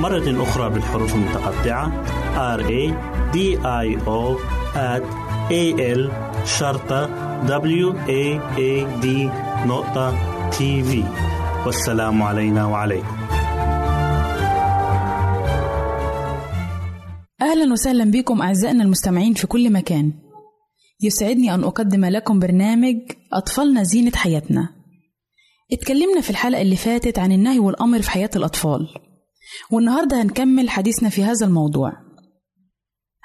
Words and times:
مرة 0.00 0.42
أخرى 0.42 0.70
بالحروف 0.70 1.14
المتقطعة. 1.14 2.04
R 2.56 2.60
A 2.60 2.92
D 3.34 3.38
I 3.62 3.98
O 4.06 4.38
at 4.74 5.04
A 5.50 5.64
L 5.96 6.10
شرطة 6.46 7.06
W 7.46 7.94
A 7.94 8.40
A 8.56 9.02
D 9.02 9.06
نقطة 9.66 10.14
تي 10.50 10.82
في 10.82 11.04
والسلام 11.66 12.22
علينا 12.22 12.66
وعليكم. 12.66 13.16
أهلا 17.42 17.72
وسهلا 17.72 18.10
بكم 18.10 18.42
أعزائنا 18.42 18.84
المستمعين 18.84 19.34
في 19.34 19.46
كل 19.46 19.72
مكان. 19.72 20.12
يسعدني 21.02 21.54
أن 21.54 21.64
أقدم 21.64 22.04
لكم 22.04 22.38
برنامج 22.38 22.96
أطفالنا 23.32 23.82
زينة 23.82 24.12
حياتنا. 24.14 24.68
اتكلمنا 25.72 26.20
في 26.20 26.30
الحلقة 26.30 26.62
اللي 26.62 26.76
فاتت 26.76 27.18
عن 27.18 27.32
النهي 27.32 27.58
والأمر 27.58 28.02
في 28.02 28.10
حياة 28.10 28.30
الأطفال. 28.36 28.88
والنهاردة 29.70 30.22
هنكمل 30.22 30.70
حديثنا 30.70 31.08
في 31.08 31.24
هذا 31.24 31.46
الموضوع. 31.46 31.92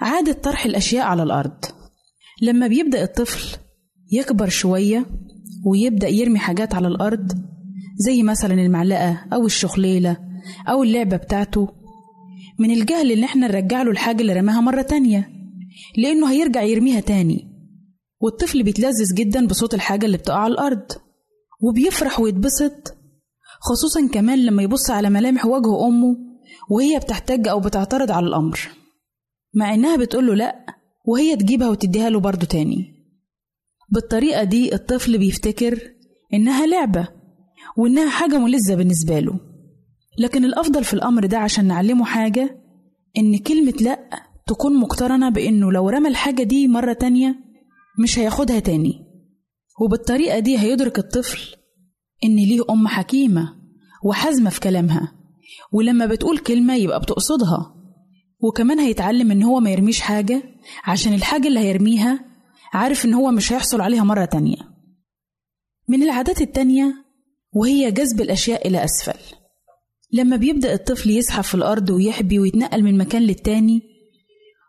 عادة 0.01 0.33
طرح 0.33 0.65
الأشياء 0.65 1.05
على 1.05 1.23
الأرض. 1.23 1.65
لما 2.41 2.67
بيبدأ 2.67 3.03
الطفل 3.03 3.57
يكبر 4.11 4.49
شوية 4.49 5.05
ويبدأ 5.65 6.07
يرمي 6.07 6.39
حاجات 6.39 6.75
على 6.75 6.87
الأرض 6.87 7.31
زي 7.97 8.23
مثلا 8.23 8.53
المعلقة 8.53 9.25
أو 9.33 9.45
الشخليلة 9.45 10.17
أو 10.67 10.83
اللعبة 10.83 11.17
بتاعته 11.17 11.67
من 12.59 12.71
الجهل 12.71 13.11
إن 13.11 13.23
إحنا 13.23 13.47
نرجع 13.47 13.81
له 13.81 13.91
الحاجة 13.91 14.21
اللي 14.21 14.33
رماها 14.33 14.61
مرة 14.61 14.81
تانية 14.81 15.29
لأنه 15.97 16.31
هيرجع 16.31 16.61
يرميها 16.61 16.99
تاني. 16.99 17.49
والطفل 18.21 18.63
بيتلذذ 18.63 19.13
جدا 19.15 19.47
بصوت 19.47 19.73
الحاجة 19.73 20.05
اللي 20.05 20.17
بتقع 20.17 20.37
على 20.39 20.53
الأرض 20.53 20.91
وبيفرح 21.61 22.19
ويتبسط 22.19 22.97
خصوصا 23.61 24.07
كمان 24.07 24.45
لما 24.45 24.63
يبص 24.63 24.89
على 24.89 25.09
ملامح 25.09 25.45
وجه 25.45 25.87
أمه 25.87 26.17
وهي 26.69 26.99
بتحتج 26.99 27.47
أو 27.47 27.59
بتعترض 27.59 28.11
على 28.11 28.27
الأمر 28.27 28.59
مع 29.53 29.73
إنها 29.73 29.95
بتقوله 29.97 30.33
لأ 30.35 30.65
وهي 31.05 31.35
تجيبها 31.35 31.69
وتديها 31.69 32.09
له 32.09 32.19
برضه 32.19 32.45
تاني. 32.45 32.95
بالطريقة 33.91 34.43
دي 34.43 34.75
الطفل 34.75 35.17
بيفتكر 35.17 35.79
إنها 36.33 36.65
لعبة 36.67 37.07
وإنها 37.77 38.09
حاجة 38.09 38.37
ملذة 38.37 38.75
بالنسبة 38.75 39.19
له. 39.19 39.39
لكن 40.19 40.45
الأفضل 40.45 40.83
في 40.83 40.93
الأمر 40.93 41.25
ده 41.25 41.37
عشان 41.37 41.65
نعلمه 41.67 42.05
حاجة 42.05 42.61
إن 43.17 43.37
كلمة 43.37 43.73
لأ 43.81 44.09
تكون 44.47 44.79
مقترنة 44.79 45.29
بإنه 45.29 45.71
لو 45.71 45.89
رمى 45.89 46.09
الحاجة 46.09 46.43
دي 46.43 46.67
مرة 46.67 46.93
تانية 46.93 47.35
مش 48.03 48.19
هياخدها 48.19 48.59
تاني. 48.59 49.05
وبالطريقة 49.81 50.39
دي 50.39 50.59
هيدرك 50.59 50.99
الطفل 50.99 51.55
إن 52.23 52.35
ليه 52.35 52.61
أم 52.69 52.87
حكيمة 52.87 53.55
وحازمة 54.03 54.49
في 54.49 54.59
كلامها 54.59 55.11
ولما 55.71 56.05
بتقول 56.05 56.37
كلمة 56.37 56.75
يبقى 56.75 56.99
بتقصدها 56.99 57.75
وكمان 58.39 58.79
هيتعلم 58.79 59.31
إن 59.31 59.43
هو 59.43 59.59
ما 59.59 59.69
يرميش 59.71 59.99
حاجة 60.01 60.43
عشان 60.83 61.13
الحاجة 61.13 61.47
اللي 61.47 61.59
هيرميها 61.59 62.25
عارف 62.73 63.05
إن 63.05 63.13
هو 63.13 63.31
مش 63.31 63.53
هيحصل 63.53 63.81
عليها 63.81 64.03
مرة 64.03 64.25
تانية. 64.25 64.57
من 65.87 66.03
العادات 66.03 66.41
التانية 66.41 67.05
وهي 67.53 67.91
جذب 67.91 68.21
الأشياء 68.21 68.67
إلى 68.67 68.83
أسفل. 68.83 69.35
لما 70.13 70.35
بيبدأ 70.35 70.73
الطفل 70.73 71.09
يزحف 71.09 71.47
في 71.47 71.55
الأرض 71.55 71.89
ويحبي 71.89 72.39
ويتنقل 72.39 72.83
من 72.83 72.97
مكان 72.97 73.21
للتاني 73.21 73.81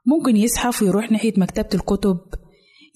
ممكن 0.06 0.36
يزحف 0.36 0.82
ويروح 0.82 1.12
ناحية 1.12 1.32
مكتبة 1.36 1.68
الكتب 1.74 2.18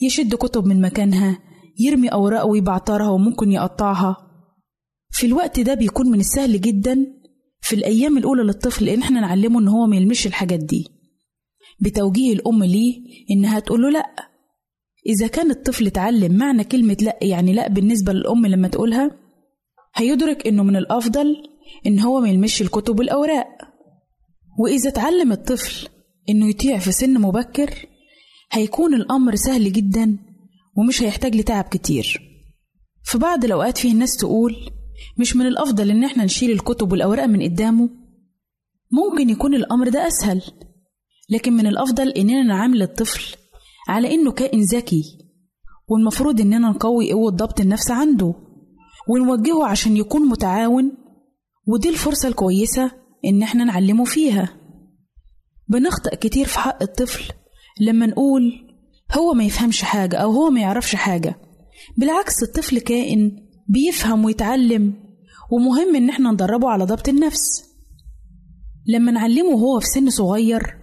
يشد 0.03 0.35
كتب 0.35 0.67
من 0.67 0.81
مكانها 0.81 1.39
يرمي 1.79 2.09
أوراق 2.09 2.47
ويبعترها 2.47 3.09
وممكن 3.09 3.53
يقطعها. 3.53 4.17
في 5.15 5.27
الوقت 5.27 5.61
ده 5.61 5.75
بيكون 5.75 6.11
من 6.11 6.21
السهل 6.21 6.61
جدا 6.61 7.07
في 7.61 7.77
الأيام 7.77 8.19
الأولى 8.19 8.43
للطفل 8.43 8.89
إن 8.89 9.03
إحنا 9.03 9.21
نعلمه 9.21 9.61
إن 9.61 9.69
هو 9.69 9.87
ما 9.87 9.97
يلمش 9.97 10.27
الحاجات 10.27 10.61
دي. 10.61 10.87
بتوجيه 11.81 12.33
الأم 12.33 12.65
ليه؟ 12.65 13.03
إنها 13.31 13.61
تقوله 13.61 13.91
لأ. 13.91 14.07
إذا 15.07 15.27
كان 15.27 15.51
الطفل 15.51 15.87
اتعلم 15.87 16.37
معنى 16.37 16.65
كلمة 16.65 16.97
لأ 17.01 17.19
يعني 17.23 17.53
لأ 17.53 17.69
بالنسبة 17.69 18.13
للأم 18.13 18.47
لما 18.47 18.69
تقولها 18.69 19.11
هيدرك 19.95 20.47
إنه 20.47 20.63
من 20.63 20.77
الأفضل 20.77 21.37
إن 21.87 22.01
هو 22.01 22.21
ما 22.21 22.29
يلمش 22.29 22.63
الكتب 22.63 22.99
والأوراق. 22.99 23.49
وإذا 24.59 24.89
اتعلم 24.91 25.33
الطفل 25.33 25.89
إنه 26.29 26.49
يطيع 26.49 26.79
في 26.79 26.93
سن 26.93 27.21
مبكر 27.21 27.87
هيكون 28.53 28.95
الأمر 28.95 29.35
سهل 29.35 29.73
جدا 29.73 30.19
ومش 30.77 31.03
هيحتاج 31.03 31.37
لتعب 31.37 31.65
كتير. 31.65 32.21
في 33.05 33.19
بعض 33.19 33.45
الأوقات 33.45 33.79
فيه 33.79 33.93
الناس 33.93 34.17
تقول 34.17 34.57
مش 35.19 35.37
من 35.37 35.47
الأفضل 35.47 35.91
إن 35.91 36.05
إحنا 36.05 36.25
نشيل 36.25 36.51
الكتب 36.51 36.93
والأوراق 36.93 37.27
من 37.27 37.43
قدامه؟ 37.43 37.89
ممكن 38.93 39.31
يكون 39.31 39.55
الأمر 39.55 39.89
ده 39.89 40.07
أسهل 40.09 40.43
لكن 41.31 41.53
من 41.53 41.67
الأفضل 41.67 42.09
إننا 42.11 42.43
نعامل 42.43 42.83
الطفل 42.83 43.37
على 43.89 44.15
إنه 44.15 44.33
كائن 44.33 44.61
ذكي 44.63 45.03
والمفروض 45.89 46.41
إننا 46.41 46.69
نقوي 46.71 47.13
قوة 47.13 47.31
ضبط 47.31 47.61
النفس 47.61 47.91
عنده 47.91 48.35
ونوجهه 49.09 49.67
عشان 49.67 49.97
يكون 49.97 50.29
متعاون 50.29 50.93
ودي 51.67 51.89
الفرصة 51.89 52.29
الكويسة 52.29 52.91
إن 53.25 53.43
إحنا 53.43 53.65
نعلمه 53.65 54.05
فيها. 54.05 54.49
بنخطأ 55.69 56.15
كتير 56.15 56.47
في 56.47 56.59
حق 56.59 56.83
الطفل 56.83 57.33
لما 57.81 58.07
نقول 58.07 58.53
هو 59.13 59.33
ما 59.35 59.45
يفهمش 59.45 59.83
حاجة 59.83 60.17
أو 60.17 60.31
هو 60.31 60.51
ما 60.51 60.61
يعرفش 60.61 60.95
حاجة 60.95 61.37
بالعكس 61.97 62.43
الطفل 62.43 62.79
كائن 62.79 63.37
بيفهم 63.69 64.25
ويتعلم 64.25 65.04
ومهم 65.51 65.97
إن 65.97 66.09
إحنا 66.11 66.31
ندربه 66.31 66.69
على 66.69 66.85
ضبط 66.85 67.09
النفس. 67.09 67.65
لما 68.87 69.13
نعلمه 69.13 69.49
وهو 69.49 69.81
في 69.81 69.87
سن 69.87 70.11
صغير 70.11 70.77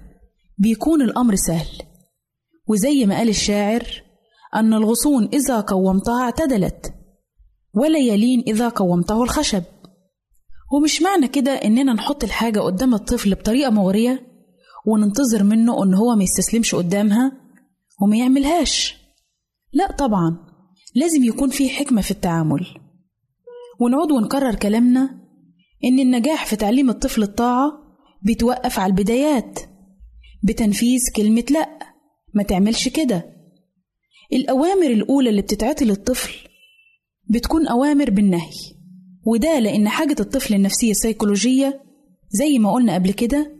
بيكون 0.58 1.02
الأمر 1.02 1.36
سهل. 1.36 1.68
وزي 2.68 3.06
ما 3.06 3.18
قال 3.18 3.30
الشاعر 3.30 4.04
أن 4.56 4.74
الغصون 4.74 5.30
إذا 5.34 5.60
قومتها 5.60 6.22
اعتدلت 6.22 6.94
ولا 7.74 8.00
يلين 8.00 8.44
إذا 8.48 8.70
قومته 8.70 9.24
الخشب. 9.24 9.64
ومش 10.74 11.02
معنى 11.02 11.28
كده 11.28 11.52
إننا 11.52 11.94
نحط 11.94 12.24
الحاجة 12.24 12.60
قدام 12.60 12.94
الطفل 12.94 13.36
بطريقة 13.36 13.70
مغرية 13.70 14.28
وننتظر 14.86 15.44
منه 15.44 15.84
إن 15.84 15.94
هو 15.94 16.16
ما 16.16 16.24
يستسلمش 16.24 16.76
قدامها 16.76 17.32
وما 18.02 18.18
يعملهاش. 18.18 18.98
لا 19.74 19.92
طبعا 19.92 20.38
لازم 20.96 21.24
يكون 21.24 21.50
في 21.50 21.70
حكمة 21.70 22.02
في 22.02 22.12
التعامل. 22.12 22.66
ونعود 23.82 24.12
ونكرر 24.12 24.56
كلامنا 24.56 25.10
إن 25.84 26.00
النجاح 26.00 26.46
في 26.46 26.56
تعليم 26.56 26.90
الطفل 26.90 27.24
الطاعة 27.24 27.72
بيتوقف 28.22 28.80
على 28.80 28.90
البدايات 28.92 29.60
بتنفيذ 30.44 31.00
كلمة 31.16 31.44
لأ 31.50 31.80
ما 32.34 32.44
تعملش 32.44 32.88
كده. 32.88 33.26
الأوامر 34.34 34.86
الأولى 34.92 35.30
اللي 35.30 35.42
بتتعطي 35.42 35.86
للطفل 35.86 36.34
بتكون 37.30 37.68
أوامر 37.68 38.10
بالنهي 38.10 38.52
وده 39.26 39.60
لأن 39.60 39.90
حاجة 39.90 40.16
الطفل 40.20 40.54
النفسية 40.54 40.92
السيكولوجية 40.92 41.82
زي 42.30 42.60
ما 42.60 42.74
قلنا 42.74 42.94
قبل 42.94 43.12
كده 43.12 43.52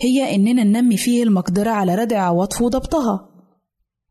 هي 0.00 0.34
إننا 0.34 0.64
ننمي 0.64 0.96
فيه 0.96 1.22
المقدرة 1.22 1.70
على 1.70 1.94
ردع 1.94 2.20
عواطفه 2.22 2.64
وضبطها 2.64 3.28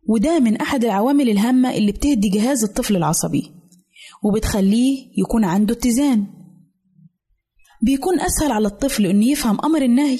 وده 0.09 0.39
من 0.39 0.55
أحد 0.57 0.86
العوامل 0.86 1.29
الهامة 1.29 1.74
اللي 1.74 1.91
بتهدي 1.91 2.29
جهاز 2.29 2.63
الطفل 2.63 2.95
العصبي. 2.95 3.56
وبتخليه 4.24 5.12
يكون 5.17 5.43
عنده 5.43 5.74
اتزان. 5.74 6.27
بيكون 7.83 8.19
أسهل 8.19 8.51
على 8.51 8.67
الطفل 8.67 9.05
إنه 9.05 9.25
يفهم 9.25 9.57
أمر 9.65 9.81
النهي 9.81 10.19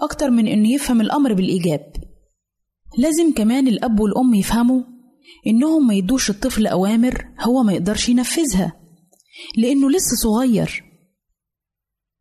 أكتر 0.00 0.30
من 0.30 0.46
إنه 0.46 0.72
يفهم 0.72 1.00
الأمر 1.00 1.34
بالإيجاب. 1.34 1.92
لازم 2.98 3.32
كمان 3.34 3.68
الأب 3.68 4.00
والأم 4.00 4.34
يفهموا 4.34 4.82
إنهم 5.46 5.86
ما 5.86 5.94
يدوش 5.94 6.30
الطفل 6.30 6.66
أوامر 6.66 7.24
هو 7.40 7.62
ما 7.62 7.72
يقدرش 7.72 8.08
ينفذها 8.08 8.72
لأنه 9.58 9.90
لسه 9.90 10.16
صغير. 10.22 10.84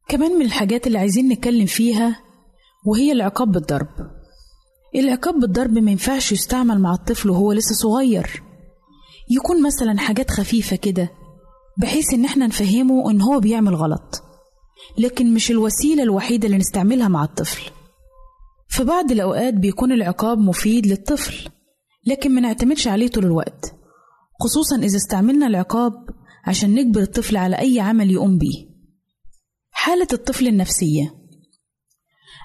كمان 0.07 0.31
من 0.31 0.45
الحاجات 0.45 0.87
اللي 0.87 0.97
عايزين 0.97 1.29
نتكلم 1.29 1.65
فيها 1.65 2.19
وهي 2.85 3.11
العقاب 3.11 3.51
بالضرب. 3.51 4.11
العقاب 4.95 5.39
بالضرب 5.39 5.71
ما 5.71 5.91
ينفعش 5.91 6.31
يستعمل 6.31 6.79
مع 6.79 6.93
الطفل 6.93 7.29
وهو 7.29 7.51
لسه 7.51 7.75
صغير. 7.75 8.43
يكون 9.29 9.63
مثلا 9.63 9.97
حاجات 9.97 10.31
خفيفة 10.31 10.75
كده 10.75 11.09
بحيث 11.77 12.13
إن 12.13 12.25
إحنا 12.25 12.47
نفهمه 12.47 13.11
إن 13.11 13.21
هو 13.21 13.39
بيعمل 13.39 13.75
غلط. 13.75 14.23
لكن 14.97 15.33
مش 15.33 15.51
الوسيلة 15.51 16.03
الوحيدة 16.03 16.45
اللي 16.45 16.57
نستعملها 16.57 17.07
مع 17.07 17.23
الطفل. 17.23 17.71
في 18.67 18.83
بعض 18.83 19.11
الأوقات 19.11 19.53
بيكون 19.53 19.91
العقاب 19.91 20.37
مفيد 20.37 20.87
للطفل 20.87 21.49
لكن 22.07 22.35
ما 22.35 22.41
نعتمدش 22.41 22.87
عليه 22.87 23.07
طول 23.07 23.25
الوقت. 23.25 23.75
خصوصا 24.43 24.75
إذا 24.77 24.97
استعملنا 24.97 25.47
العقاب 25.47 25.93
عشان 26.45 26.75
نجبر 26.75 27.01
الطفل 27.01 27.37
على 27.37 27.59
أي 27.59 27.79
عمل 27.79 28.11
يقوم 28.11 28.37
بيه. 28.37 28.65
حالة 29.71 30.07
الطفل 30.13 30.47
النفسية. 30.47 31.15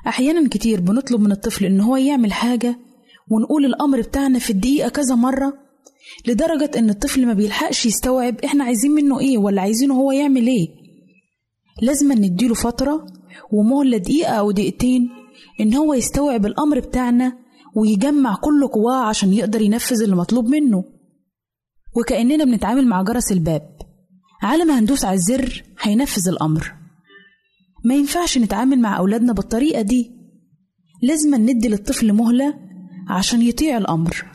أحيانا 0.07 0.49
كتير 0.49 0.81
بنطلب 0.81 1.21
من 1.21 1.33
الطفل 1.33 1.65
إن 1.65 1.81
هو 1.81 1.97
يعمل 1.97 2.33
حاجة 2.33 2.79
ونقول 3.31 3.65
الأمر 3.65 4.01
بتاعنا 4.01 4.39
في 4.39 4.51
الدقيقة 4.51 4.89
كذا 4.89 5.15
مرة 5.15 5.53
لدرجة 6.27 6.71
إن 6.79 6.91
الطفل 6.91 7.27
ما 7.27 7.33
بيلحقش 7.33 7.87
يستوعب 7.87 8.45
إحنا 8.45 8.65
عايزين 8.65 8.91
منه 8.91 9.21
إيه 9.21 9.39
ولا 9.39 9.63
عايزينه 9.63 9.95
هو 9.95 10.13
يعمل 10.13 10.47
إيه. 10.47 10.69
لازم 11.83 12.13
نديله 12.13 12.55
فترة 12.55 13.07
ومهلة 13.53 13.99
دقيقة 13.99 14.33
أو 14.33 14.51
دقيقتين 14.51 15.09
إن 15.61 15.75
هو 15.75 15.95
يستوعب 15.95 16.47
الأمر 16.47 16.81
بتاعنا 16.81 17.39
ويجمع 17.77 18.37
كل 18.37 18.67
قواه 18.67 19.05
عشان 19.05 19.33
يقدر 19.33 19.61
ينفذ 19.63 20.03
اللي 20.03 20.17
مطلوب 20.17 20.47
منه. 20.49 20.85
وكأننا 21.97 22.45
بنتعامل 22.45 22.87
مع 22.87 23.03
جرس 23.03 23.33
الباب. 23.33 23.63
على 24.43 24.65
ما 24.65 24.79
هندوس 24.79 25.05
على 25.05 25.15
الزر 25.15 25.63
هينفذ 25.81 26.29
الأمر. 26.29 26.75
ما 27.85 27.95
ينفعش 27.95 28.39
نتعامل 28.39 28.79
مع 28.79 28.99
أولادنا 28.99 29.33
بالطريقة 29.33 29.83
دي. 29.83 30.11
لازم 31.03 31.35
ندي 31.35 31.69
للطفل 31.69 32.13
مهلة 32.13 32.55
عشان 33.09 33.43
يطيع 33.43 33.79
الأمر. 33.79 34.30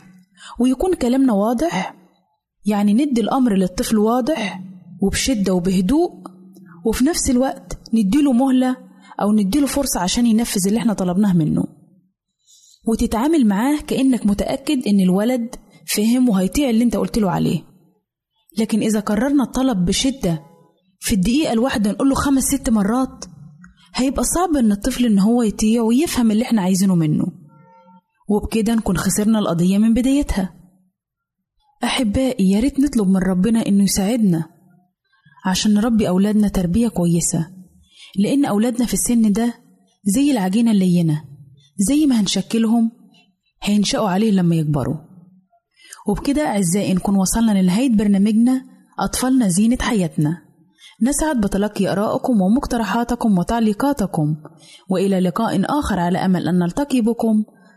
ويكون 0.60 0.94
كلامنا 0.94 1.32
واضح؟ 1.32 1.94
يعني 2.64 2.94
ندي 2.94 3.20
الأمر 3.20 3.54
للطفل 3.54 3.98
واضح 3.98 4.60
وبشدة 5.02 5.54
وبهدوء 5.54 6.10
وفي 6.86 7.04
نفس 7.04 7.30
الوقت 7.30 7.78
نديله 7.94 8.32
مهلة 8.32 8.76
أو 9.22 9.32
نديله 9.32 9.66
فرصة 9.66 10.00
عشان 10.00 10.26
ينفذ 10.26 10.66
اللي 10.66 10.78
إحنا 10.78 10.92
طلبناه 10.92 11.32
منه. 11.32 11.64
وتتعامل 12.88 13.46
معاه 13.46 13.76
كأنك 13.86 14.26
متأكد 14.26 14.86
إن 14.88 15.00
الولد 15.00 15.54
فهم 15.86 16.28
وهيطيع 16.28 16.70
اللي 16.70 16.84
أنت 16.84 16.96
قلت 16.96 17.18
له 17.18 17.30
عليه. 17.30 17.62
لكن 18.58 18.80
إذا 18.82 19.00
كررنا 19.00 19.42
الطلب 19.44 19.84
بشدة 19.84 20.42
في 21.00 21.14
الدقيقة 21.14 21.52
الواحدة 21.52 21.90
نقول 21.90 22.08
له 22.08 22.14
خمس 22.14 22.44
ست 22.44 22.70
مرات 22.70 23.24
هيبقى 23.94 24.24
صعب 24.24 24.56
إن 24.56 24.72
الطفل 24.72 25.04
إن 25.06 25.18
هو 25.18 25.42
يطيع 25.42 25.82
ويفهم 25.82 26.30
اللي 26.30 26.42
إحنا 26.44 26.62
عايزينه 26.62 26.94
منه. 26.94 27.26
وبكده 28.28 28.74
نكون 28.74 28.96
خسرنا 28.96 29.38
القضية 29.38 29.78
من 29.78 29.94
بدايتها. 29.94 30.54
أحبائي 31.84 32.50
يا 32.50 32.60
ريت 32.60 32.80
نطلب 32.80 33.08
من 33.08 33.16
ربنا 33.16 33.66
إنه 33.66 33.84
يساعدنا 33.84 34.44
عشان 35.46 35.74
نربي 35.74 36.08
أولادنا 36.08 36.48
تربية 36.48 36.88
كويسة 36.88 37.46
لأن 38.18 38.44
أولادنا 38.44 38.86
في 38.86 38.94
السن 38.94 39.32
ده 39.32 39.54
زي 40.04 40.30
العجينة 40.30 40.70
اللينة 40.70 41.24
زي 41.78 42.06
ما 42.06 42.20
هنشكلهم 42.20 42.90
هينشأوا 43.62 44.08
عليه 44.08 44.30
لما 44.30 44.54
يكبروا. 44.54 44.96
وبكده 46.08 46.46
أعزائي 46.46 46.94
نكون 46.94 47.16
وصلنا 47.16 47.62
لنهاية 47.62 47.96
برنامجنا 47.96 48.64
أطفالنا 49.00 49.48
زينة 49.48 49.78
حياتنا. 49.80 50.42
نسعد 51.02 51.40
بتلقي 51.40 51.88
آرائكم 51.92 52.40
ومقترحاتكم 52.40 53.38
وتعليقاتكم 53.38 54.36
وإلى 54.90 55.20
لقاء 55.20 55.78
آخر 55.78 55.98
على 56.00 56.18
أمل 56.18 56.48
أن 56.48 56.58
نلتقي 56.58 57.00
بكم. 57.00 57.44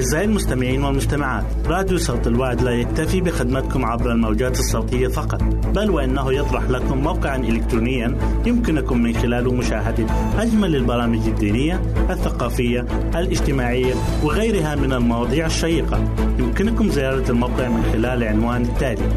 أعزائي 0.00 0.24
المستمعين 0.24 0.84
والمجتمعات 0.84 1.44
راديو 1.66 1.98
صوت 1.98 2.26
الوعد 2.26 2.62
لا 2.62 2.70
يكتفي 2.70 3.20
بخدمتكم 3.20 3.84
عبر 3.84 4.12
الموجات 4.12 4.58
الصوتية 4.58 5.08
فقط 5.08 5.42
بل 5.74 5.90
وإنه 5.90 6.32
يطرح 6.32 6.62
لكم 6.70 6.98
موقعا 6.98 7.36
إلكترونيا 7.36 8.16
يمكنكم 8.46 9.02
من 9.02 9.14
خلاله 9.14 9.52
مشاهدة 9.52 10.06
أجمل 10.38 10.76
البرامج 10.76 11.26
الدينية 11.26 11.80
الثقافية 12.10 12.80
الاجتماعية 13.14 13.94
وغيرها 14.22 14.74
من 14.74 14.92
المواضيع 14.92 15.46
الشيقة. 15.46 16.04
يمكنكم 16.38 16.88
زيارة 16.88 17.30
الموقع 17.30 17.68
من 17.68 17.82
خلال 17.92 18.22
العنوان 18.22 18.62
التالي 18.62 19.08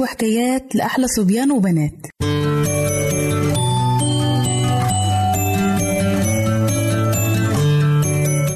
وحكايات 0.00 0.74
لأحلى 0.74 1.06
صبيان 1.08 1.50
وبنات. 1.50 2.06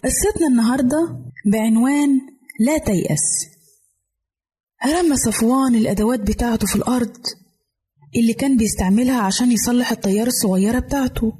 قصتنا 0.04 0.46
النهاردة 0.50 1.18
بعنوان 1.46 2.20
لا 2.60 2.78
تيأس. 2.78 3.46
رمى 4.86 5.16
صفوان 5.16 5.74
الأدوات 5.74 6.20
بتاعته 6.20 6.66
في 6.66 6.76
الأرض 6.76 7.16
اللي 8.16 8.34
كان 8.34 8.56
بيستعملها 8.56 9.20
عشان 9.20 9.52
يصلح 9.52 9.90
الطيارة 9.90 10.28
الصغيرة 10.28 10.78
بتاعته. 10.78 11.32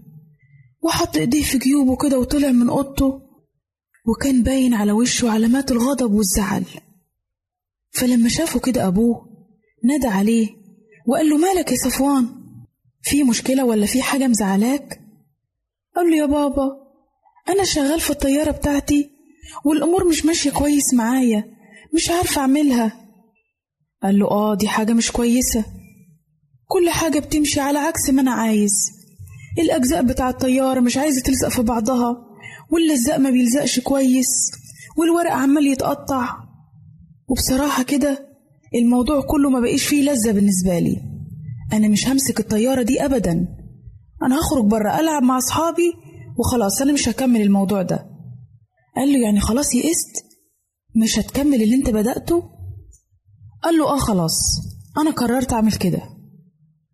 وحط 0.83 1.17
إيديه 1.17 1.43
في 1.43 1.59
جيوبه 1.59 1.97
كده 1.97 2.19
وطلع 2.19 2.51
من 2.51 2.69
أوضته. 2.69 3.21
وكان 4.07 4.43
باين 4.43 4.75
على 4.75 4.93
وشه 4.93 5.31
علامات 5.31 5.71
الغضب 5.71 6.12
والزعل. 6.12 6.64
فلما 7.93 8.29
شافه 8.29 8.61
كده 8.61 8.87
أبوه 8.87 9.34
نادى 9.85 10.07
عليه 10.07 10.49
وقال 11.07 11.29
له 11.29 11.37
مالك 11.38 11.73
يا 11.73 11.77
صفوان؟ 11.77 12.29
في 13.03 13.23
مشكلة 13.25 13.64
ولا 13.64 13.87
في 13.87 14.03
حاجة 14.03 14.27
مزعلاك؟ 14.27 15.01
قال 15.97 16.11
له 16.11 16.16
يا 16.16 16.27
بابا 16.27 16.68
أنا 17.49 17.64
شغال 17.64 18.01
في 18.01 18.11
الطيارة 18.11 18.51
بتاعتي 18.51 19.11
والأمور 19.64 20.09
مش 20.09 20.25
ماشية 20.25 20.51
كويس 20.51 20.94
معايا 20.94 21.44
مش 21.94 22.11
عارفة 22.11 22.40
أعملها. 22.40 22.92
قال 24.03 24.18
له 24.18 24.31
آه 24.31 24.55
دي 24.55 24.68
حاجة 24.68 24.92
مش 24.92 25.12
كويسة. 25.12 25.64
كل 26.68 26.90
حاجة 26.90 27.18
بتمشي 27.18 27.61
على 27.61 27.79
عكس 27.79 28.11
ما 28.11 28.20
أنا 28.23 28.33
عايز. 28.33 28.73
الأجزاء 29.59 30.03
بتاع 30.03 30.29
الطيارة 30.31 30.81
مش 30.81 30.97
عايزة 30.97 31.20
تلزق 31.23 31.49
في 31.49 31.62
بعضها 31.62 32.16
واللزق 32.70 33.16
ما 33.16 33.31
بيلزقش 33.31 33.81
كويس 33.81 34.51
والورق 34.97 35.33
عمال 35.33 35.66
يتقطع. 35.66 36.29
وبصراحة 37.29 37.83
كده 37.83 38.34
الموضوع 38.83 39.21
كله 39.23 39.51
ما 39.51 39.61
بقيش 39.61 39.87
فيه 39.87 40.03
لذة 40.03 40.33
بالنسبة 40.33 40.79
لي. 40.79 40.97
أنا 41.73 41.89
مش 41.89 42.09
همسك 42.09 42.41
الطيارة 42.41 42.83
دي 42.83 43.05
أبدا. 43.05 43.49
أنا 44.23 44.41
هخرج 44.41 44.65
برا 44.65 45.01
ألعب 45.01 45.23
مع 45.23 45.39
أصحابي 45.39 45.93
وخلاص 46.39 46.83
أنا 46.83 46.93
مش 46.93 47.09
هكمل 47.09 47.41
الموضوع 47.41 47.83
ده. 47.83 48.07
قال 48.97 49.13
له 49.13 49.19
يعني 49.19 49.41
خلاص 49.41 49.75
يئست 49.75 50.25
مش 51.03 51.19
هتكمل 51.19 51.63
اللي 51.63 51.75
أنت 51.75 51.91
بدأته؟ 51.91 52.43
قال 53.63 53.79
له 53.79 53.85
آه 53.95 53.99
خلاص 53.99 54.37
أنا 54.99 55.11
قررت 55.11 55.53
أعمل 55.53 55.73
كده. 55.73 56.03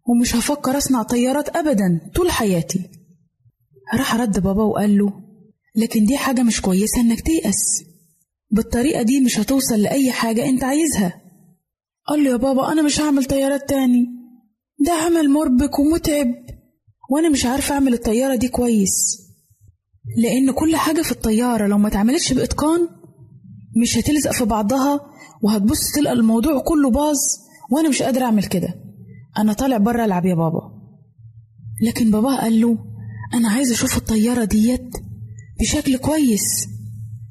ومش 0.09 0.37
هفكر 0.37 0.79
أصنع 0.79 1.03
طيارات 1.03 1.57
أبدا 1.57 2.11
طول 2.15 2.31
حياتي. 2.31 2.91
راح 3.95 4.15
رد 4.17 4.39
بابا 4.41 4.63
وقال 4.63 4.99
له 4.99 5.13
لكن 5.77 6.05
دي 6.05 6.17
حاجة 6.17 6.43
مش 6.43 6.61
كويسة 6.61 7.01
إنك 7.01 7.21
تيأس. 7.21 7.85
بالطريقة 8.51 9.03
دي 9.03 9.21
مش 9.21 9.39
هتوصل 9.41 9.81
لأي 9.83 10.13
حاجة 10.13 10.45
أنت 10.49 10.65
عايزها. 10.65 11.20
قال 12.09 12.25
له 12.25 12.31
يا 12.31 12.37
بابا 12.37 12.73
أنا 12.73 12.83
مش 12.83 13.01
هعمل 13.01 13.25
طيارات 13.25 13.69
تاني. 13.69 14.07
ده 14.87 14.93
عمل 14.93 15.31
مربك 15.31 15.79
ومتعب. 15.79 16.27
وأنا 17.11 17.29
مش 17.29 17.45
عارفة 17.47 17.75
أعمل 17.75 17.95
الطيارة 17.95 18.35
دي 18.37 18.49
كويس. 18.49 19.19
لأن 20.23 20.51
كل 20.51 20.77
حاجة 20.77 21.03
في 21.03 21.13
الطيارة 21.13 21.67
لو 21.67 21.79
ما 21.79 21.89
اتعملتش 21.89 22.33
بإتقان 22.33 22.89
مش 23.83 23.99
هتلزق 23.99 24.33
في 24.33 24.45
بعضها 24.45 25.01
وهتبص 25.43 25.93
تلقى 25.95 26.13
الموضوع 26.13 26.61
كله 26.61 26.91
باظ 26.91 27.17
وأنا 27.73 27.89
مش 27.89 28.03
قادرة 28.03 28.25
أعمل 28.25 28.45
كده. 28.45 28.75
أنا 29.39 29.53
طالع 29.53 29.77
بره 29.79 30.05
ألعب 30.05 30.25
يا 30.27 30.35
بابا. 30.35 30.61
لكن 31.83 32.11
بابا 32.11 32.37
قال 32.41 32.61
له 32.61 32.79
أنا 33.35 33.49
عايز 33.49 33.73
أشوف 33.73 33.97
الطيارة 33.97 34.45
ديت 34.45 34.91
بشكل 35.61 35.97
كويس. 35.97 36.67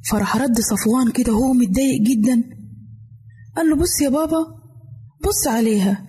فراح 0.10 0.38
رد 0.38 0.60
صفوان 0.60 1.12
كده 1.12 1.34
وهو 1.34 1.54
متضايق 1.54 2.02
جدا. 2.02 2.44
قال 3.58 3.70
له 3.70 3.76
بص 3.76 4.02
يا 4.02 4.10
بابا 4.10 4.59
بص 5.28 5.48
عليها. 5.48 6.08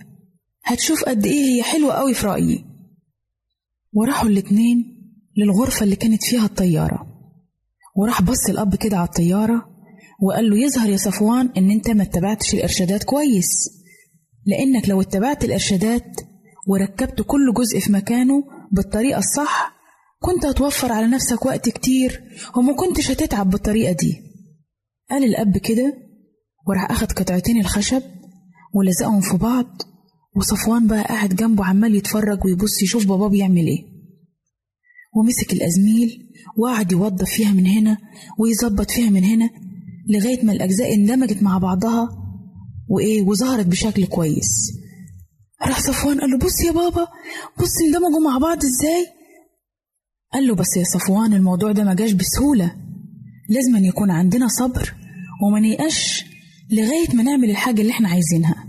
هتشوف 0.63 1.03
قد 1.03 1.25
إيه 1.25 1.43
هي 1.55 1.63
حلوة 1.63 1.93
قوي 1.93 2.13
في 2.13 2.27
رأيي. 2.27 2.65
وراحوا 3.93 4.29
الاتنين 4.29 4.97
للغرفة 5.37 5.83
اللي 5.83 5.95
كانت 5.95 6.23
فيها 6.23 6.45
الطيارة. 6.45 7.07
وراح 7.95 8.21
بص 8.21 8.49
الأب 8.49 8.75
كده 8.75 8.97
على 8.97 9.07
الطيارة 9.07 9.65
وقال 10.21 10.49
له 10.49 10.57
يظهر 10.57 10.89
يا 10.89 10.97
صفوان 10.97 11.49
إن 11.57 11.71
أنت 11.71 11.89
ما 11.89 12.03
اتبعتش 12.03 12.53
الإرشادات 12.53 13.03
كويس. 13.03 13.69
لأنك 14.45 14.89
لو 14.89 15.01
اتبعت 15.01 15.43
الإرشادات 15.45 16.05
وركبت 16.67 17.21
كل 17.21 17.53
جزء 17.53 17.79
في 17.79 17.91
مكانه 17.91 18.43
بالطريقة 18.71 19.19
الصح 19.19 19.73
كنت 20.19 20.45
هتوفر 20.45 20.91
على 20.91 21.07
نفسك 21.07 21.45
وقت 21.45 21.69
كتير 21.69 22.23
وما 22.57 22.73
كنتش 22.73 23.11
هتتعب 23.11 23.49
بالطريقة 23.49 23.91
دي. 23.91 24.21
قال 25.09 25.23
الأب 25.23 25.57
كده 25.57 25.93
وراح 26.67 26.91
أخد 26.91 27.11
قطعتين 27.11 27.59
الخشب 27.59 28.01
ولزقهم 28.73 29.21
في 29.21 29.37
بعض. 29.37 29.81
وصفوان 30.35 30.87
بقى 30.87 31.03
قاعد 31.03 31.35
جنبه 31.35 31.65
عمال 31.65 31.95
يتفرج 31.95 32.45
ويبص 32.45 32.83
يشوف 32.83 33.05
باباه 33.07 33.27
بيعمل 33.27 33.67
إيه. 33.67 33.91
ومسك 35.15 35.53
الأزميل 35.53 36.09
وقعد 36.57 36.91
يوضب 36.91 37.25
فيها 37.25 37.51
من 37.51 37.67
هنا 37.67 37.97
ويظبط 38.39 38.91
فيها 38.91 39.09
من 39.09 39.23
هنا 39.23 39.49
لغاية 40.09 40.45
ما 40.45 40.51
الأجزاء 40.53 40.93
اندمجت 40.93 41.43
مع 41.43 41.57
بعضها 41.57 42.09
وإيه 42.89 43.21
وظهرت 43.21 43.65
بشكل 43.65 44.05
كويس. 44.05 44.71
راح 45.67 45.79
صفوان 45.81 46.19
قال 46.21 46.29
له 46.29 46.37
بص 46.37 46.61
يا 46.67 46.71
بابا 46.71 47.07
بص 47.59 47.81
اندمجوا 47.85 48.31
مع 48.31 48.37
بعض 48.37 48.57
إزاي؟ 48.57 49.05
قال 50.33 50.47
له 50.47 50.55
بس 50.55 50.77
يا 50.77 50.83
صفوان 50.83 51.33
الموضوع 51.33 51.71
ده 51.71 51.83
ما 51.83 51.93
جاش 51.93 52.11
بسهولة. 52.11 52.75
لازم 53.49 53.75
أن 53.75 53.85
يكون 53.85 54.11
عندنا 54.11 54.47
صبر 54.47 54.93
وما 55.43 55.59
نيقش 55.59 56.25
لغاية 56.71 57.15
ما 57.15 57.23
نعمل 57.23 57.49
الحاجة 57.49 57.81
اللي 57.81 57.91
إحنا 57.91 58.09
عايزينها. 58.09 58.67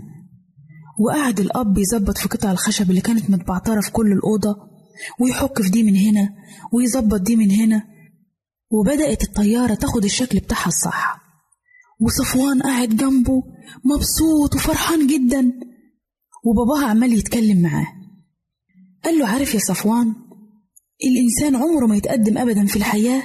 وقعد 0.99 1.39
الأب 1.39 1.77
يظبط 1.77 2.17
في 2.17 2.27
قطع 2.27 2.51
الخشب 2.51 2.89
اللي 2.89 3.01
كانت 3.01 3.29
متبعترة 3.29 3.81
في 3.81 3.91
كل 3.91 4.11
الأوضة 4.11 4.55
ويحك 5.19 5.61
في 5.61 5.69
دي 5.69 5.83
من 5.83 5.95
هنا 5.95 6.29
ويظبط 6.73 7.21
دي 7.21 7.35
من 7.35 7.51
هنا. 7.51 7.83
وبدأت 8.71 9.23
الطيارة 9.23 9.73
تاخد 9.73 10.03
الشكل 10.03 10.39
بتاعها 10.39 10.67
الصح. 10.67 11.17
وصفوان 12.01 12.61
قاعد 12.61 12.89
جنبه 12.89 13.43
مبسوط 13.85 14.55
وفرحان 14.55 15.07
جدا. 15.07 15.51
وباباها 16.45 16.89
عمال 16.89 17.13
يتكلم 17.13 17.61
معاه. 17.61 17.87
قال 19.03 19.19
له 19.19 19.27
عارف 19.27 19.53
يا 19.53 19.59
صفوان 19.59 20.15
الإنسان 21.03 21.55
عمره 21.55 21.85
ما 21.85 21.95
يتقدم 21.97 22.37
أبدا 22.37 22.65
في 22.65 22.75
الحياة 22.75 23.21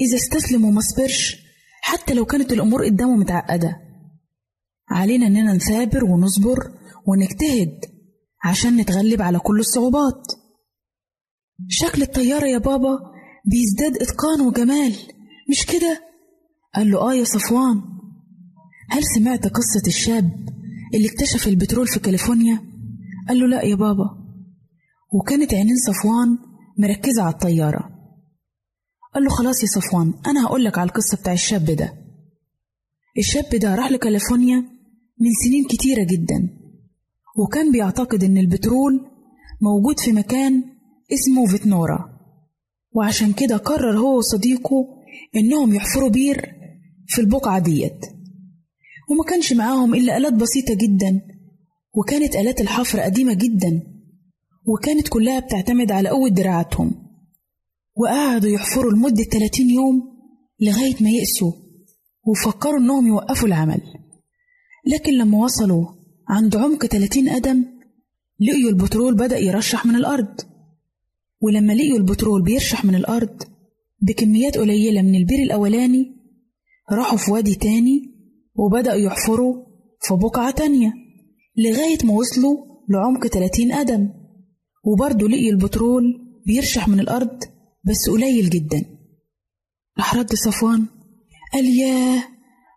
إذا 0.00 0.16
استسلم 0.16 0.64
وما 0.64 0.80
صبرش 0.80 1.36
حتى 1.82 2.14
لو 2.14 2.24
كانت 2.24 2.52
الأمور 2.52 2.84
قدامه 2.84 3.16
متعقدة. 3.16 3.85
علينا 4.90 5.26
إننا 5.26 5.52
نثابر 5.52 6.04
ونصبر 6.04 6.58
ونجتهد 7.06 7.80
عشان 8.44 8.76
نتغلب 8.76 9.22
على 9.22 9.38
كل 9.38 9.60
الصعوبات. 9.60 10.22
شكل 11.68 12.02
الطيارة 12.02 12.46
يا 12.46 12.58
بابا 12.58 12.98
بيزداد 13.46 14.02
إتقان 14.02 14.40
وجمال 14.40 14.94
مش 15.50 15.66
كده؟ 15.66 16.02
قال 16.74 16.90
له 16.90 17.00
آه 17.10 17.14
يا 17.14 17.24
صفوان. 17.24 17.82
هل 18.90 19.02
سمعت 19.16 19.46
قصة 19.46 19.82
الشاب 19.86 20.30
اللي 20.94 21.08
اكتشف 21.08 21.46
البترول 21.48 21.86
في 21.88 22.00
كاليفورنيا؟ 22.00 22.60
قال 23.28 23.38
له 23.40 23.46
لا 23.46 23.62
يا 23.62 23.74
بابا. 23.74 24.26
وكانت 25.12 25.54
عينين 25.54 25.76
صفوان 25.76 26.38
مركزة 26.78 27.22
على 27.22 27.32
الطيارة. 27.34 27.90
قال 29.14 29.24
له 29.24 29.30
خلاص 29.30 29.62
يا 29.62 29.68
صفوان 29.68 30.14
أنا 30.26 30.46
هقولك 30.46 30.78
على 30.78 30.88
القصة 30.88 31.16
بتاع 31.16 31.32
الشاب 31.32 31.64
ده. 31.64 31.92
الشاب 33.18 33.48
ده 33.54 33.74
راح 33.74 33.90
لكاليفورنيا 33.90 34.75
من 35.20 35.30
سنين 35.44 35.64
كتيرة 35.64 36.04
جدا. 36.04 36.48
وكان 37.38 37.72
بيعتقد 37.72 38.24
إن 38.24 38.38
البترول 38.38 39.00
موجود 39.62 40.00
في 40.00 40.12
مكان 40.12 40.64
اسمه 41.12 41.46
فيتنورا. 41.46 42.16
وعشان 42.92 43.32
كده 43.32 43.56
قرر 43.56 43.98
هو 43.98 44.18
وصديقه 44.18 44.86
إنهم 45.36 45.74
يحفروا 45.74 46.08
بير 46.08 46.50
في 47.06 47.20
البقعة 47.20 47.58
ديت. 47.58 48.06
وما 49.10 49.24
كانش 49.28 49.52
معاهم 49.52 49.94
إلا 49.94 50.16
آلات 50.16 50.32
بسيطة 50.32 50.74
جدا 50.74 51.20
وكانت 51.94 52.36
آلات 52.36 52.60
الحفر 52.60 53.00
قديمة 53.00 53.34
جدا 53.34 53.82
وكانت 54.66 55.08
كلها 55.08 55.40
بتعتمد 55.40 55.92
على 55.92 56.08
قوة 56.08 56.28
دراعاتهم. 56.28 56.94
وقعدوا 57.96 58.50
يحفروا 58.50 58.92
لمدة 58.92 59.22
30 59.24 59.70
يوم 59.70 60.16
لغاية 60.60 60.94
ما 61.00 61.10
يأسوا 61.10 61.52
وفكروا 62.26 62.78
إنهم 62.78 63.06
يوقفوا 63.06 63.48
العمل. 63.48 63.80
لكن 64.86 65.12
لما 65.12 65.38
وصلوا 65.44 65.86
عند 66.28 66.56
عمق 66.56 66.86
30 66.86 67.28
قدم 67.28 67.64
لقيوا 68.40 68.70
البترول 68.70 69.14
بدأ 69.16 69.38
يرشح 69.38 69.86
من 69.86 69.94
الأرض. 69.96 70.40
ولما 71.40 71.72
لقيوا 71.72 71.98
البترول 71.98 72.42
بيرشح 72.42 72.84
من 72.84 72.94
الأرض 72.94 73.42
بكميات 74.02 74.58
قليلة 74.58 75.02
من 75.02 75.14
البير 75.14 75.38
الأولاني 75.38 76.16
راحوا 76.92 77.18
في 77.18 77.30
وادي 77.30 77.54
تاني 77.54 78.14
وبدأوا 78.54 78.98
يحفروا 78.98 79.54
في 80.00 80.14
بقعة 80.14 80.50
تانية 80.50 80.92
لغاية 81.56 81.98
ما 82.04 82.12
وصلوا 82.12 82.56
لعمق 82.88 83.26
30 83.26 83.72
قدم 83.72 84.08
وبرضه 84.84 85.28
لقيوا 85.28 85.52
البترول 85.52 86.02
بيرشح 86.46 86.88
من 86.88 87.00
الأرض 87.00 87.38
بس 87.84 88.10
قليل 88.10 88.50
جدا. 88.50 88.84
راح 89.98 90.14
رد 90.14 90.34
صفوان 90.34 90.86
قال 91.52 91.66
ياه 91.78 92.22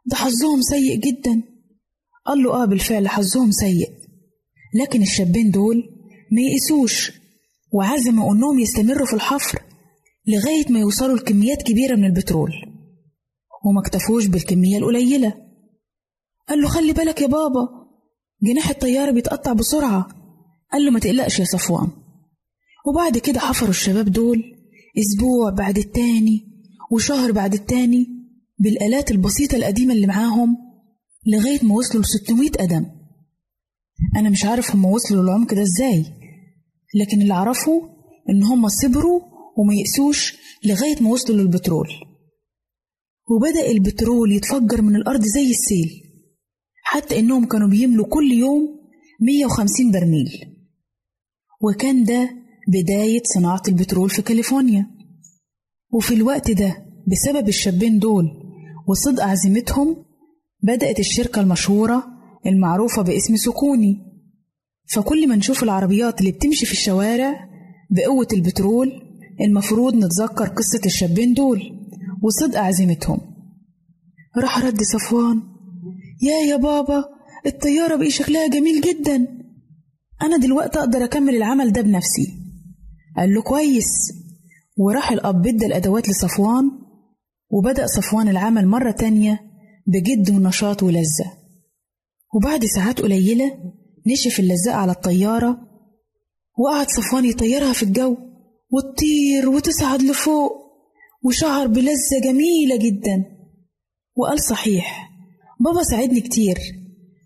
ده 0.05 0.15
حظهم 0.15 0.61
سيء 0.61 0.99
جدا. 0.99 1.43
قال 2.29 2.43
له 2.43 2.63
آه 2.63 2.65
بالفعل 2.65 3.07
حظهم 3.07 3.51
سيء. 3.51 3.89
لكن 4.81 5.01
الشابين 5.01 5.51
دول 5.51 5.75
ما 6.31 6.41
يقسوش 6.41 7.11
وعزموا 7.71 8.33
إنهم 8.33 8.59
يستمروا 8.59 9.05
في 9.05 9.13
الحفر 9.13 9.61
لغاية 10.27 10.65
ما 10.69 10.79
يوصلوا 10.79 11.17
لكميات 11.17 11.61
كبيرة 11.61 11.95
من 11.95 12.05
البترول. 12.05 12.51
وما 13.65 13.81
اكتفوش 13.81 14.25
بالكمية 14.25 14.77
القليلة. 14.77 15.33
قال 16.49 16.61
له 16.61 16.67
خلي 16.67 16.93
بالك 16.93 17.21
يا 17.21 17.27
بابا 17.27 17.67
جناح 18.43 18.69
الطيارة 18.69 19.11
بيتقطع 19.11 19.53
بسرعة. 19.53 20.07
قال 20.73 20.85
له 20.85 20.91
ما 20.91 20.99
تقلقش 20.99 21.39
يا 21.39 21.45
صفوان. 21.45 21.87
وبعد 22.87 23.17
كده 23.17 23.39
حفروا 23.39 23.69
الشباب 23.69 24.09
دول 24.09 24.43
أسبوع 24.99 25.49
بعد 25.49 25.77
التاني 25.77 26.47
وشهر 26.91 27.31
بعد 27.31 27.53
التاني 27.53 28.07
بالآلات 28.59 29.11
البسيطة 29.11 29.55
القديمة 29.55 29.93
اللي 29.93 30.07
معاهم. 30.07 30.68
لغاية 31.27 31.59
ما 31.65 31.75
وصلوا 31.75 32.03
لستمية 32.03 32.49
قدم. 32.49 32.85
أنا 34.15 34.29
مش 34.29 34.45
عارف 34.45 34.75
هم 34.75 34.85
وصلوا 34.85 35.23
للعمق 35.23 35.53
ده 35.53 35.61
إزاي 35.61 36.05
لكن 36.95 37.21
اللي 37.21 37.33
أعرفه 37.33 37.89
إن 38.29 38.43
هم 38.43 38.67
صبروا 38.67 39.21
وما 39.57 39.73
يأسوش 39.73 40.37
لغاية 40.65 41.03
ما 41.03 41.09
وصلوا 41.09 41.37
للبترول. 41.37 41.87
وبدأ 43.29 43.71
البترول 43.71 44.31
يتفجر 44.31 44.81
من 44.81 44.95
الأرض 44.95 45.21
زي 45.21 45.51
السيل 45.51 45.89
حتى 46.83 47.19
إنهم 47.19 47.45
كانوا 47.45 47.67
بيملوا 47.67 48.05
كل 48.09 48.31
يوم 48.31 48.79
150 49.21 49.91
برميل. 49.91 50.29
وكان 51.61 52.03
ده 52.03 52.29
بداية 52.67 53.21
صناعة 53.33 53.61
البترول 53.67 54.09
في 54.09 54.21
كاليفورنيا. 54.21 54.87
وفي 55.93 56.13
الوقت 56.13 56.51
ده 56.51 56.85
بسبب 57.07 57.47
الشابين 57.47 57.99
دول 57.99 58.25
وصدق 58.87 59.23
عزيمتهم 59.23 60.05
بدأت 60.63 60.99
الشركة 60.99 61.41
المشهورة 61.41 62.03
المعروفة 62.45 63.01
باسم 63.01 63.35
سكوني. 63.35 64.05
فكل 64.93 65.27
ما 65.29 65.35
نشوف 65.35 65.63
العربيات 65.63 66.19
اللي 66.19 66.31
بتمشي 66.31 66.65
في 66.65 66.71
الشوارع 66.71 67.49
بقوة 67.89 68.27
البترول 68.33 68.91
المفروض 69.41 69.95
نتذكر 69.95 70.47
قصة 70.47 70.81
الشابين 70.85 71.33
دول 71.33 71.61
وصدق 72.23 72.59
عزيمتهم. 72.59 73.19
راح 74.37 74.65
رد 74.65 74.81
صفوان 74.81 75.41
يا 76.21 76.51
يا 76.51 76.55
بابا 76.55 77.03
الطيارة 77.45 77.95
بقي 77.95 78.09
شكلها 78.09 78.47
جميل 78.47 78.81
جدا. 78.81 79.27
أنا 80.21 80.37
دلوقتي 80.37 80.79
أقدر 80.79 81.03
أكمل 81.03 81.35
العمل 81.35 81.71
ده 81.71 81.81
بنفسي. 81.81 82.33
قال 83.17 83.33
له 83.33 83.41
كويس. 83.41 83.89
وراح 84.77 85.11
الأب 85.11 85.47
ادى 85.47 85.65
الأدوات 85.65 86.09
لصفوان 86.09 86.71
وبدأ 87.49 87.85
صفوان 87.87 88.27
العمل 88.29 88.67
مرة 88.67 88.91
تانية 88.91 89.48
بجد 89.89 90.29
ونشاط 90.29 90.83
ولذة. 90.83 91.33
وبعد 92.35 92.65
ساعات 92.65 93.01
قليلة 93.01 93.57
نشف 94.07 94.39
اللزاق 94.39 94.75
على 94.75 94.91
الطيارة 94.91 95.57
وقعد 96.57 96.89
صفوان 96.89 97.25
يطيرها 97.25 97.73
في 97.73 97.83
الجو 97.83 98.17
وتطير 98.71 99.49
وتصعد 99.49 100.01
لفوق 100.01 100.51
وشعر 101.23 101.67
بلذة 101.67 102.19
جميلة 102.23 102.77
جدا. 102.77 103.25
وقال 104.15 104.43
صحيح 104.49 105.09
بابا 105.59 105.83
ساعدني 105.83 106.21
كتير 106.21 106.57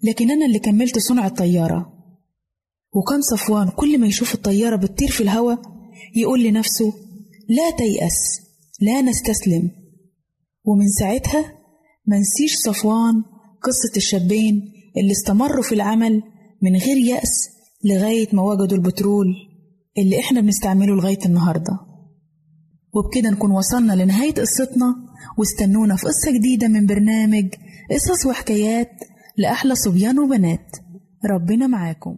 لكن 0.03 0.31
أنا 0.31 0.45
اللي 0.45 0.59
كملت 0.59 0.99
صنع 0.99 1.27
الطيارة. 1.27 1.93
وكان 2.93 3.21
صفوان 3.21 3.69
كل 3.69 3.99
ما 3.99 4.07
يشوف 4.07 4.33
الطيارة 4.33 4.75
بتطير 4.75 5.11
في 5.11 5.21
الهواء 5.21 5.61
يقول 6.15 6.43
لنفسه 6.43 6.93
لا 7.49 7.77
تيأس 7.77 8.41
لا 8.81 9.01
نستسلم. 9.01 9.71
ومن 10.65 10.87
ساعتها 10.99 11.62
منسيش 12.07 12.55
صفوان 12.65 13.23
قصة 13.61 13.97
الشابين 13.97 14.61
اللي 14.97 15.11
استمروا 15.11 15.63
في 15.63 15.75
العمل 15.75 16.21
من 16.61 16.75
غير 16.75 16.97
يأس 16.97 17.49
لغاية 17.85 18.27
ما 18.33 18.41
وجدوا 18.43 18.77
البترول 18.77 19.25
اللي 19.97 20.19
إحنا 20.19 20.41
بنستعمله 20.41 20.95
لغاية 20.95 21.25
النهاردة. 21.25 21.79
وبكده 22.93 23.29
نكون 23.29 23.51
وصلنا 23.51 23.93
لنهاية 23.93 24.33
قصتنا 24.33 24.95
واستنونا 25.37 25.95
في 25.95 26.05
قصة 26.05 26.31
جديدة 26.31 26.67
من 26.67 26.85
برنامج 26.85 27.45
قصص 27.91 28.25
وحكايات 28.25 28.91
لأحلى 29.37 29.75
صبيان 29.75 30.19
وبنات. 30.19 30.75
ربنا 31.31 31.67
معاكم. 31.67 32.17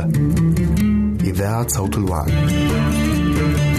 تستمعون 0.00 1.16
إلى 1.20 1.30
إذاعة 1.30 1.68
صوت 1.68 1.96
الوعد. 1.96 3.69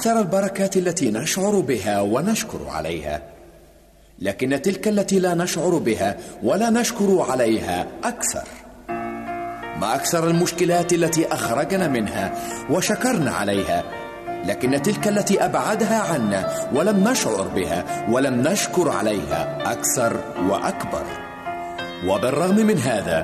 ما 0.00 0.06
أكثر 0.06 0.20
البركات 0.20 0.76
التي 0.76 1.10
نشعر 1.10 1.60
بها 1.60 2.00
ونشكر 2.00 2.58
عليها. 2.68 3.22
لكن 4.18 4.62
تلك 4.62 4.88
التي 4.88 5.18
لا 5.18 5.34
نشعر 5.34 5.78
بها 5.78 6.16
ولا 6.42 6.70
نشكر 6.70 7.26
عليها 7.30 7.86
أكثر. 8.04 8.44
ما 9.80 9.94
أكثر 9.94 10.28
المشكلات 10.28 10.92
التي 10.92 11.32
أخرجنا 11.32 11.88
منها 11.88 12.32
وشكرنا 12.70 13.30
عليها. 13.30 13.84
لكن 14.44 14.82
تلك 14.82 15.08
التي 15.08 15.44
أبعدها 15.44 15.98
عنا 16.12 16.68
ولم 16.74 17.08
نشعر 17.08 17.48
بها 17.48 18.06
ولم 18.10 18.40
نشكر 18.48 18.88
عليها 18.88 19.72
أكثر 19.72 20.20
وأكبر. 20.48 21.04
وبالرغم 22.06 22.56
من 22.56 22.78
هذا 22.78 23.20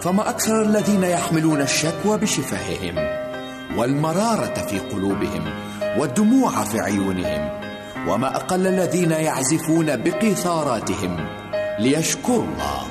فما 0.00 0.30
أكثر 0.30 0.62
الذين 0.62 1.04
يحملون 1.04 1.60
الشكوى 1.60 2.18
بشفاههم 2.18 2.94
والمرارة 3.78 4.54
في 4.54 4.78
قلوبهم 4.78 5.69
والدموع 5.98 6.64
في 6.64 6.80
عيونهم 6.80 7.50
وما 8.08 8.36
أقل 8.36 8.66
الذين 8.66 9.10
يعزفون 9.10 9.86
بقيثاراتهم 9.86 11.16
ليشكروا 11.78 12.44
الله. 12.44 12.90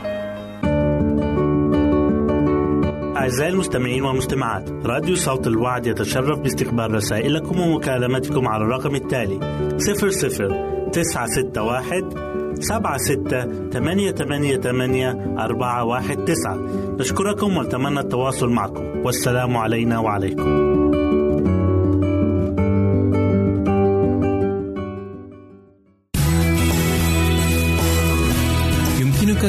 أعزائي 3.18 3.52
المستمعين 3.52 4.04
والمستمعات 4.04 4.70
راديو 4.86 5.16
صوت 5.16 5.48
الوعد 5.48 5.88
يتشرف 5.88 6.40
باستقبال 6.40 6.94
رسائلكم 6.94 7.60
ومكالمتكم 7.60 8.48
على 8.48 8.64
الرقم 8.64 8.96
التالي 8.96 9.40
00 9.78 10.90
961 10.92 12.30
سبعة 12.62 12.98
ستة 12.98 13.70
ثمانية 13.70 14.12
ثمانية 14.12 14.58
ثمانية 14.58 15.36
أربعة 15.40 15.84
واحد 15.86 16.18
تسعة. 16.18 16.58
نشكركم 17.00 17.58
ونتمنى 17.58 18.00
التواصل 18.00 18.50
معكم. 18.50 18.84
والسلام 19.06 19.58
علينا 19.58 20.00
وعليكم. 20.00 20.69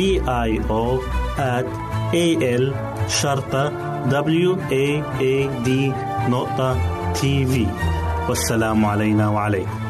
D 0.00 0.02
I 0.48 0.50
O 0.70 0.84
at 1.36 1.66
A 2.14 2.26
L 2.62 2.64
شرطة 3.08 3.64
W 4.08 4.50
A 4.72 4.86
A 5.20 5.36
D 5.66 5.68
نقطة 6.28 6.76
تي 7.12 7.46
في 7.46 7.66
والسلام 8.28 8.84
علينا 8.84 9.28
وعليكم. 9.28 9.89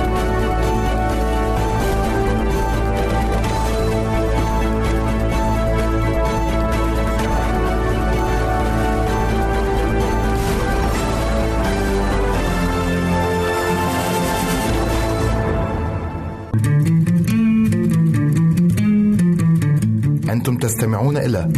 تستمعون 20.71 21.17
إلى 21.17 21.49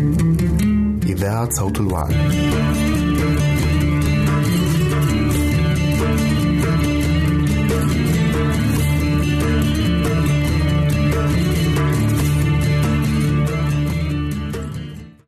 إذاعة 1.05 1.49
صوت 1.49 1.80
الوعد. 1.80 2.14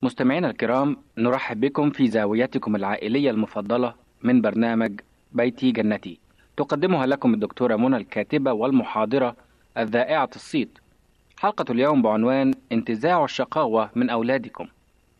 مستمعينا 0.04 0.50
الكرام 0.50 0.98
نرحب 1.18 1.60
بكم 1.60 1.90
في 1.90 2.08
زاويتكم 2.08 2.76
العائلية 2.76 3.32
المفضلة 3.32 3.94
من 4.24 4.42
برنامج 4.42 5.00
بيتي 5.34 5.72
جنتي 5.72 6.20
تقدمها 6.58 7.06
لكم 7.06 7.34
الدكتورة 7.34 7.76
منى 7.76 7.98
الكاتبة 7.98 8.54
والمحاضرة 8.54 9.36
الذائعة 9.78 10.30
الصيت 10.36 10.70
حلقة 11.40 11.72
اليوم 11.72 12.02
بعنوان 12.02 12.54
انتزاع 12.72 13.24
الشقاوة 13.24 13.90
من 13.96 14.10
أولادكم. 14.10 14.68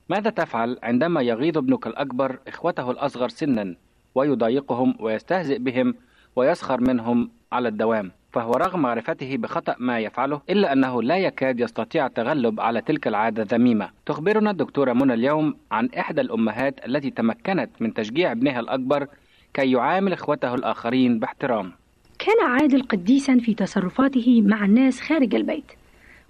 ماذا 0.10 0.30
تفعل 0.30 0.78
عندما 0.84 1.22
يغيظ 1.22 1.58
ابنك 1.58 1.88
الأكبر 1.88 2.40
إخوته 2.48 2.92
الأصغر 2.92 3.30
سنا 3.30 3.76
ويضايقهم 4.16 4.96
ويستهزئ 5.00 5.60
بهم 5.60 5.96
ويسخر 6.36 6.82
منهم 6.82 7.30
على 7.52 7.68
الدوام؟ 7.68 8.12
فهو 8.34 8.52
رغم 8.54 8.80
معرفته 8.80 9.38
بخطأ 9.38 9.76
ما 9.80 10.00
يفعله 10.00 10.42
إلا 10.50 10.74
أنه 10.74 11.04
لا 11.04 11.18
يكاد 11.18 11.60
يستطيع 11.60 12.06
التغلب 12.06 12.60
على 12.60 12.82
تلك 12.82 13.08
العادة 13.08 13.44
الذميمة 13.44 13.90
تخبرنا 14.06 14.52
الدكتورة 14.52 14.94
منى 14.94 15.14
اليوم 15.14 15.56
عن 15.72 15.90
إحدى 15.98 16.22
الأمهات 16.22 16.86
التي 16.86 17.10
تمكنت 17.10 17.70
من 17.80 17.94
تشجيع 17.94 18.32
ابنها 18.32 18.60
الأكبر 18.60 19.08
كي 19.54 19.72
يعامل 19.72 20.14
إخوته 20.14 20.56
الآخرين 20.56 21.20
باحترام. 21.20 21.72
كان 22.20 22.48
عادل 22.48 22.82
قديسا 22.82 23.38
في 23.38 23.54
تصرفاته 23.54 24.42
مع 24.42 24.66
الناس 24.66 25.02
خارج 25.02 25.36
البيت. 25.36 25.72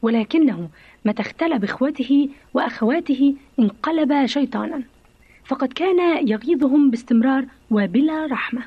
ولكنه 0.05 0.69
متى 1.05 1.21
اختلى 1.21 1.59
باخوته 1.59 2.29
وأخواته 2.53 3.35
انقلب 3.59 4.25
شيطانا. 4.25 4.83
فقد 5.45 5.73
كان 5.73 6.27
يغيظهم 6.27 6.89
باستمرار 6.89 7.45
وبلا 7.71 8.25
رحمة. 8.25 8.63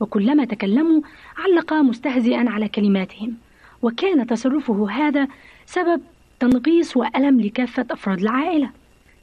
وكلما 0.00 0.44
تكلموا 0.44 1.00
علق 1.36 1.72
مستهزئا 1.72 2.50
على 2.50 2.68
كلماتهم. 2.68 3.34
وكان 3.82 4.26
تصرفه 4.26 4.90
هذا 4.90 5.28
سبب 5.66 6.00
تنغيص 6.40 6.96
وألم 6.96 7.40
لكافة 7.40 7.86
أفراد 7.90 8.20
العائلة. 8.20 8.70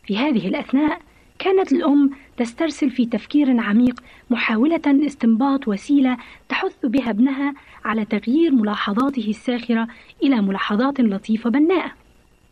في 0.04 0.18
هذه 0.18 0.48
الأثناء 0.48 1.02
كانت 1.40 1.72
الأم 1.72 2.12
تسترسل 2.38 2.90
في 2.90 3.06
تفكير 3.06 3.62
عميق 3.62 4.04
محاولة 4.30 4.82
استنباط 4.88 5.68
وسيلة 5.68 6.18
تحث 6.50 6.86
بها 6.86 7.10
ابنها 7.10 7.54
على 7.86 8.06
تغيير 8.06 8.52
ملاحظاته 8.52 9.30
الساخرة 9.30 9.88
إلى 10.24 10.42
ملاحظات 10.42 11.00
لطيفة 11.00 11.50
بناءة. 11.50 11.92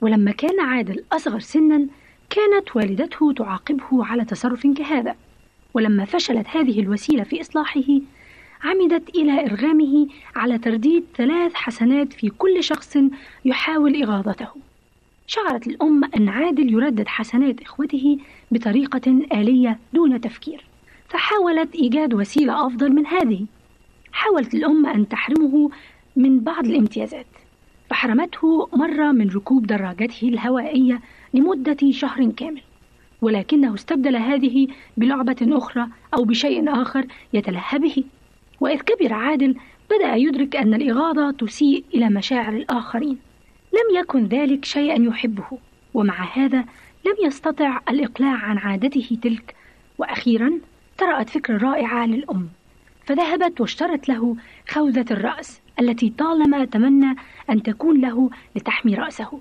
ولما 0.02 0.32
كان 0.32 0.60
عادل 0.60 1.04
أصغر 1.12 1.40
سنا 1.40 1.88
كانت 2.30 2.76
والدته 2.76 3.34
تعاقبه 3.34 4.06
على 4.06 4.26
تصرف 4.26 4.68
كهذا. 4.68 5.16
ولما 5.74 6.06
فشلت 6.06 6.48
هذه 6.48 6.80
الوسيلة 6.80 7.24
في 7.24 7.42
إصلاحه 7.42 8.00
عمدت 8.64 9.10
إلى 9.16 9.46
إرغامه 9.46 10.08
على 10.36 10.58
ترديد 10.58 11.04
ثلاث 11.16 11.54
حسنات 11.54 12.14
في 12.14 12.30
كل 12.30 12.64
شخص 12.64 12.98
يحاول 13.46 14.04
إغاظته. 14.04 14.63
شعرت 15.28 15.68
الأم 15.68 16.04
أن 16.04 16.30
عادل 16.30 16.74
يردد 16.74 17.08
حسنات 17.08 17.62
إخوته 17.62 18.18
بطريقة 18.52 19.12
آلية 19.34 19.80
دون 19.94 20.22
تفكير 20.22 20.66
فحاولت 21.10 21.76
إيجاد 21.76 22.14
وسيلة 22.14 22.68
أفضل 22.68 22.92
من 22.92 23.08
هذه. 23.08 23.46
حاولت 24.12 24.54
الأم 24.54 24.86
أن 24.86 25.08
تحرمه 25.08 25.70
من 26.16 26.40
بعض 26.40 26.66
الامتيازات 26.66 27.26
فحرمته 27.90 28.70
مرة 28.74 29.12
من 29.12 29.30
ركوب 29.30 29.68
دراجته 29.68 30.28
الهوائية 30.30 31.02
لمدة 31.34 31.92
شهر 31.92 32.32
كامل 32.32 32.62
ولكنه 33.22 33.74
استبدل 33.74 34.16
هذه 34.16 34.68
بلعبة 34.98 35.36
أخرى 35.42 35.88
أو 36.14 36.24
بشيء 36.24 36.82
آخر 36.82 37.06
يتلهى 37.34 37.80
به. 37.80 38.04
وإذ 38.60 38.80
كبر 38.80 39.14
عادل 39.14 39.56
بدأ 39.92 40.16
يدرك 40.16 40.56
أن 40.56 40.74
الإغاظة 40.74 41.32
تسيء 41.32 41.84
إلى 41.96 42.10
مشاعر 42.10 42.54
الآخرين. 42.54 43.18
لم 43.74 44.00
يكن 44.00 44.26
ذلك 44.26 44.66
شيئا 44.66 45.04
يحبه 45.04 45.46
ومع 45.94 46.24
هذا 46.34 46.60
لم 47.06 47.16
يستطع 47.26 47.80
الإقلاع 47.90 48.36
عن 48.36 48.58
عادته 48.58 49.18
تلك. 49.22 49.56
وأخيرا 49.98 50.52
طرأت 50.98 51.30
فكرة 51.30 51.58
رائعة 51.58 52.06
للأم 52.06 52.50
فذهبت 53.06 53.62
واشترت 53.62 54.10
له 54.10 54.36
خوذة 54.70 55.06
الرأس 55.12 55.62
التي 55.80 56.10
طالما 56.10 56.66
تمنى 56.66 57.16
أن 57.50 57.64
تكون 57.64 58.02
له 58.02 58.30
لتحمي 58.56 58.96
رأسه. 58.96 59.40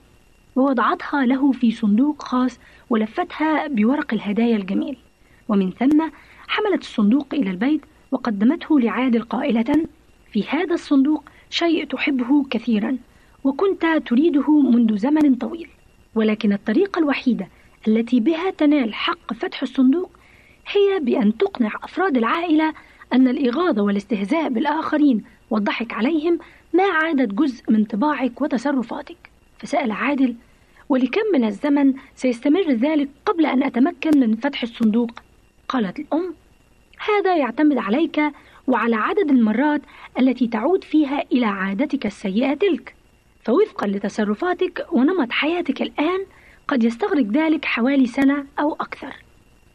ووضعتها 0.56 1.26
له 1.26 1.52
في 1.52 1.70
صندوق 1.70 2.22
خاص 2.22 2.60
ولفتها 2.90 3.66
بورق 3.66 4.14
الهدايا 4.14 4.56
الجميل. 4.56 4.96
ومن 5.48 5.70
ثم 5.70 6.08
حملت 6.48 6.82
الصندوق 6.82 7.26
إلى 7.32 7.50
البيت 7.50 7.80
وقدمته 8.10 8.80
لعادل 8.80 9.22
قائلة 9.22 9.86
في 10.32 10.44
هذا 10.48 10.74
الصندوق 10.74 11.24
شيء 11.50 11.86
تحبه 11.86 12.44
كثيرا. 12.50 12.98
وكنت 13.44 14.02
تريده 14.06 14.60
منذ 14.60 14.96
زمن 14.96 15.34
طويل 15.34 15.68
ولكن 16.14 16.52
الطريقة 16.52 16.98
الوحيدة 16.98 17.48
التي 17.88 18.20
بها 18.20 18.50
تنال 18.50 18.94
حق 18.94 19.32
فتح 19.32 19.62
الصندوق 19.62 20.10
هي 20.68 21.00
بأن 21.00 21.36
تقنع 21.36 21.72
أفراد 21.82 22.16
العائلة 22.16 22.74
أن 23.12 23.28
الإغاظة 23.28 23.82
والاستهزاء 23.82 24.48
بالآخرين 24.48 25.24
والضحك 25.50 25.92
عليهم 25.92 26.38
ما 26.72 26.84
عادت 26.84 27.34
جزء 27.34 27.72
من 27.72 27.84
طباعك 27.84 28.42
وتصرفاتك. 28.42 29.30
فسأل 29.58 29.90
عادل 29.90 30.34
ولكم 30.88 31.20
من 31.32 31.44
الزمن 31.44 31.94
سيستمر 32.14 32.70
ذلك 32.72 33.08
قبل 33.26 33.46
أن 33.46 33.62
أتمكن 33.62 34.20
من 34.20 34.36
فتح 34.36 34.62
الصندوق؟ 34.62 35.10
قالت 35.68 35.98
الأم 35.98 36.34
هذا 37.08 37.36
يعتمد 37.36 37.78
عليك 37.78 38.20
وعلى 38.66 38.96
عدد 38.96 39.30
المرات 39.30 39.82
التي 40.18 40.46
تعود 40.46 40.84
فيها 40.84 41.24
إلى 41.32 41.46
عادتك 41.46 42.06
السيئة 42.06 42.54
تلك. 42.54 42.94
فوفقا 43.44 43.86
لتصرفاتك 43.86 44.86
ونمط 44.92 45.32
حياتك 45.32 45.82
الآن 45.82 46.26
قد 46.68 46.84
يستغرق 46.84 47.26
ذلك 47.26 47.64
حوالي 47.64 48.06
سنة 48.06 48.46
أو 48.60 48.72
أكثر. 48.72 49.14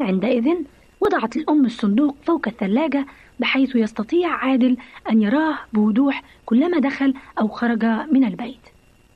عندئذ 0.01 0.53
وضعت 1.01 1.37
الأم 1.37 1.65
الصندوق 1.65 2.15
فوق 2.25 2.47
الثلاجة 2.47 3.05
بحيث 3.39 3.75
يستطيع 3.75 4.29
عادل 4.29 4.77
أن 5.09 5.21
يراه 5.21 5.57
بوضوح 5.73 6.23
كلما 6.45 6.79
دخل 6.79 7.13
أو 7.39 7.47
خرج 7.47 7.85
من 7.85 8.23
البيت. 8.23 8.59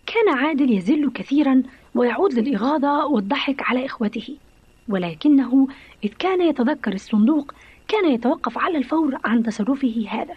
كان 0.06 0.38
عادل 0.38 0.72
يزل 0.72 1.12
كثيرا 1.14 1.64
ويعود 1.96 2.34
للإغاظة 2.34 3.06
والضحك 3.06 3.62
على 3.62 3.86
إخوته. 3.86 4.38
ولكنه 4.90 5.68
إذ 6.04 6.10
كان 6.20 6.42
يتذكر 6.42 6.94
الصندوق 6.94 7.54
كان 7.88 8.12
يتوقف 8.12 8.58
على 8.58 8.78
الفور 8.78 9.18
عن 9.24 9.44
تصرفه 9.44 10.06
هذا. 10.10 10.36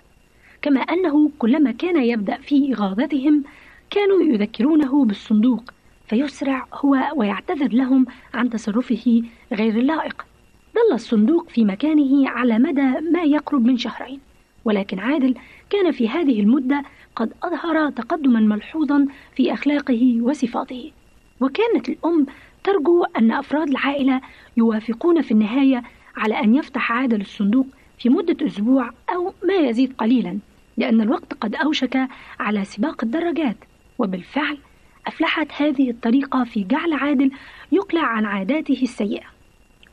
كما 0.62 0.80
أنه 0.80 1.30
كلما 1.38 1.72
كان 1.72 2.04
يبدأ 2.04 2.36
في 2.36 2.74
إغاظتهم 2.74 3.44
كانوا 3.90 4.22
يذكرونه 4.22 5.04
بالصندوق 5.04 5.62
فيسرع 6.08 6.66
هو 6.72 6.96
ويعتذر 7.16 7.72
لهم 7.72 8.06
عن 8.34 8.50
تصرفه 8.50 9.22
غير 9.52 9.76
اللائق. 9.76 10.26
ظل 10.74 10.94
الصندوق 10.94 11.48
في 11.48 11.64
مكانه 11.64 12.28
على 12.28 12.58
مدى 12.58 13.10
ما 13.12 13.22
يقرب 13.22 13.64
من 13.64 13.78
شهرين 13.78 14.20
ولكن 14.64 14.98
عادل 14.98 15.34
كان 15.70 15.92
في 15.92 16.08
هذه 16.08 16.40
المدة 16.40 16.82
قد 17.16 17.32
أظهر 17.42 17.90
تقدما 17.90 18.40
ملحوظا 18.40 19.06
في 19.36 19.52
أخلاقه 19.52 20.18
وصفاته. 20.20 20.92
وكانت 21.40 21.88
الأم 21.88 22.26
ترجو 22.64 23.04
أن 23.04 23.32
أفراد 23.32 23.68
العائلة 23.68 24.20
يوافقون 24.56 25.22
في 25.22 25.32
النهاية 25.32 25.82
على 26.16 26.40
أن 26.40 26.54
يفتح 26.54 26.92
عادل 26.92 27.20
الصندوق 27.20 27.66
في 27.98 28.08
مدة 28.08 28.46
أسبوع 28.46 28.90
أو 29.14 29.34
ما 29.44 29.54
يزيد 29.54 29.92
قليلا 29.92 30.38
لأن 30.76 31.00
الوقت 31.00 31.34
قد 31.34 31.54
أوشك 31.54 32.08
على 32.40 32.64
سباق 32.64 33.04
الدراجات. 33.04 33.56
وبالفعل 33.98 34.58
أفلحت 35.06 35.48
هذه 35.56 35.90
الطريقة 35.90 36.44
في 36.44 36.64
جعل 36.64 36.92
عادل 36.92 37.30
يقلع 37.72 38.02
عن 38.02 38.24
عاداته 38.24 38.82
السيئة 38.82 39.26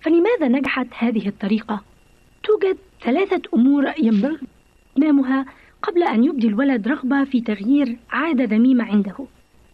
فلماذا 0.02 0.48
نجحت 0.48 0.88
هذه 0.98 1.28
الطريقة؟ 1.28 1.84
توجد 2.44 2.78
ثلاثة 3.02 3.42
أمور 3.54 3.94
ينبغي 4.00 4.40
إتمامها 4.92 5.46
قبل 5.84 6.04
أن 6.04 6.24
يبدي 6.24 6.48
الولد 6.48 6.88
رغبة 6.88 7.24
في 7.24 7.42
تغيير 7.42 7.98
عادة 8.10 8.44
ذميمة 8.44 8.84
عنده. 8.84 9.16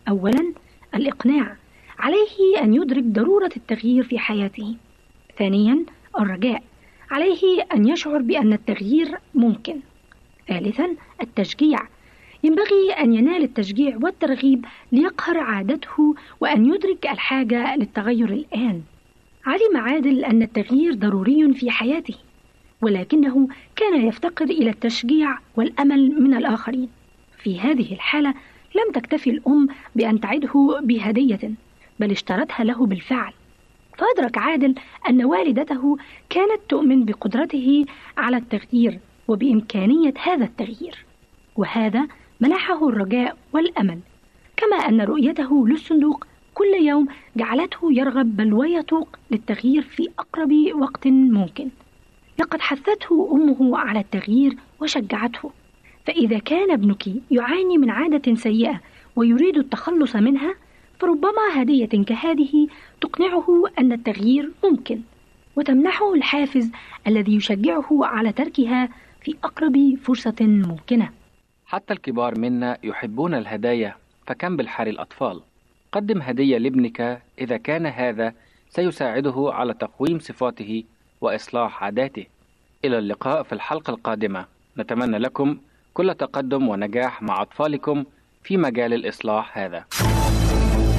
أولاً 0.10 0.54
الإقناع، 0.96 1.56
عليه 2.00 2.62
أن 2.64 2.74
يدرك 2.74 3.04
ضرورة 3.04 3.52
التغيير 3.58 4.04
في 4.04 4.20
حياته. 4.20 4.76
ثانياً 5.38 5.86
الرجاء، 6.20 6.64
عليه 7.12 7.62
أن 7.74 7.88
يشعر 7.88 8.22
بأن 8.22 8.54
التغيير 8.54 9.18
ممكن. 9.36 9.80
ثالثاً 10.48 10.96
التشجيع، 11.22 11.80
ينبغي 12.48 12.92
أن 12.92 13.14
ينال 13.14 13.44
التشجيع 13.44 13.98
والترغيب 14.02 14.66
ليقهر 14.92 15.38
عادته 15.38 16.16
وأن 16.40 16.66
يدرك 16.66 17.08
الحاجة 17.08 17.76
للتغير 17.76 18.30
الآن. 18.30 18.82
علم 19.46 19.78
عادل 19.78 20.26
أن 20.26 20.42
التغيير 20.42 20.94
ضروري 20.94 21.54
في 21.54 21.72
حياته 21.72 22.16
ولكنه 22.82 23.48
كان 23.76 24.08
يفتقر 24.08 24.46
إلى 24.46 24.70
التشجيع 24.70 25.38
والأمل 25.56 26.22
من 26.22 26.34
الآخرين. 26.34 26.90
في 27.44 27.60
هذه 27.60 27.94
الحالة 27.94 28.34
لم 28.76 28.92
تكتفي 28.94 29.30
الأم 29.30 29.68
بأن 29.96 30.20
تعده 30.20 30.80
بهدية 30.84 31.52
بل 32.00 32.12
اشترتها 32.12 32.64
له 32.64 32.86
بالفعل. 32.86 33.34
فأدرك 33.98 34.38
عادل 34.38 34.76
أن 35.10 35.26
والدته 35.26 35.98
كانت 36.30 36.60
تؤمن 36.70 37.06
بقدرته 37.06 37.86
على 38.18 38.38
التغيير 38.38 39.00
وبإمكانية 39.28 40.14
هذا 40.24 40.46
التغيير. 40.46 41.06
وهذا 41.56 42.08
منحه 42.42 42.90
الرجاء 42.90 43.38
والأمل. 43.54 44.00
كما 44.58 44.76
أن 44.76 45.02
رؤيته 45.02 45.68
للصندوق 45.68 46.28
كل 46.54 46.74
يوم 46.82 47.08
جعلته 47.36 47.94
يرغب 47.94 48.38
بل 48.38 48.54
ويتوق 48.54 49.10
للتغيير 49.32 49.82
في 49.82 50.10
أقرب 50.20 50.54
وقت 50.74 51.08
ممكن. 51.08 51.70
لقد 52.40 52.62
حثته 52.62 53.30
أمه 53.32 53.78
على 53.78 54.00
التغيير 54.00 54.58
وشجعته. 54.82 55.52
فإذا 56.06 56.40
كان 56.40 56.72
ابنك 56.72 57.08
يعاني 57.32 57.78
من 57.78 57.90
عادة 57.90 58.36
سيئة 58.36 58.82
ويريد 59.16 59.58
التخلص 59.58 60.16
منها 60.16 60.56
فربما 61.00 61.62
هدية 61.62 62.04
كهذه 62.04 62.68
تقنعه 63.02 63.64
أن 63.80 63.92
التغيير 63.92 64.52
ممكن. 64.64 65.02
وتمنحه 65.56 66.14
الحافز 66.14 66.72
الذي 67.08 67.36
يشجعه 67.36 67.88
على 67.92 68.32
تركها 68.32 68.90
في 69.22 69.36
أقرب 69.44 69.98
فرصة 70.04 70.36
ممكنة. 70.42 71.17
حتى 71.68 71.94
الكبار 71.94 72.40
منا 72.40 72.78
يحبون 72.84 73.34
الهدايا 73.34 73.96
فكم 74.28 74.58
بالحر 74.58 74.88
الأطفال 74.88 75.42
قدم 75.92 76.22
هدية 76.22 76.58
لابنك 76.58 77.22
إذا 77.40 77.58
كان 77.58 77.86
هذا 77.86 78.34
سيساعده 78.70 79.50
على 79.54 79.74
تقويم 79.74 80.20
صفاته 80.20 80.84
وإصلاح 81.22 81.84
عاداته. 81.84 82.26
إلى 82.86 82.98
اللقاء 82.98 83.44
في 83.44 83.54
الحلقة 83.54 83.92
القادمة. 83.92 84.46
نتمنى 84.78 85.18
لكم 85.18 85.58
كل 85.94 86.16
تقدم 86.16 86.68
ونجاح 86.68 87.22
مع 87.22 87.42
أطفالكم 87.42 88.06
في 88.44 88.58
مجال 88.58 88.94
الإصلاح 88.94 89.58
هذا. 89.58 89.86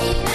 أعزائي 0.00 0.27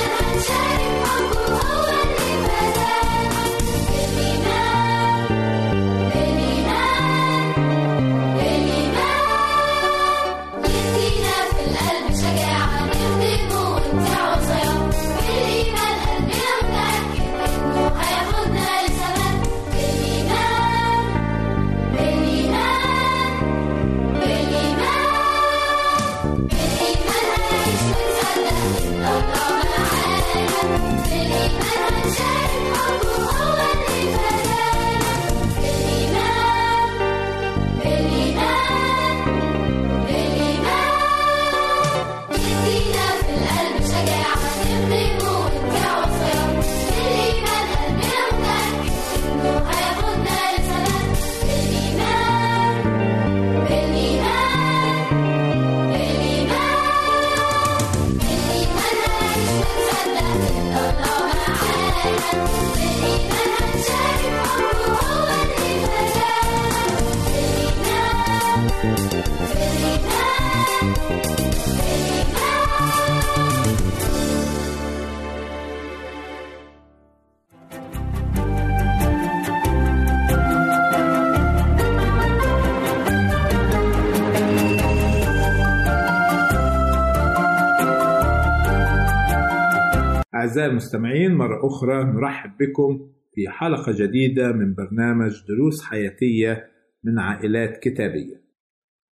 المستمعين 90.73 91.35
مرة 91.35 91.67
أخرى 91.67 92.03
نرحب 92.03 92.51
بكم 92.59 93.09
في 93.35 93.49
حلقة 93.49 93.91
جديدة 93.91 94.51
من 94.51 94.73
برنامج 94.73 95.31
دروس 95.47 95.83
حياتية 95.83 96.67
من 97.03 97.19
عائلات 97.19 97.77
كتابية. 97.77 98.43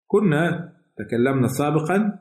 كنا 0.07 0.73
تكلمنا 0.97 1.47
سابقا 1.47 2.19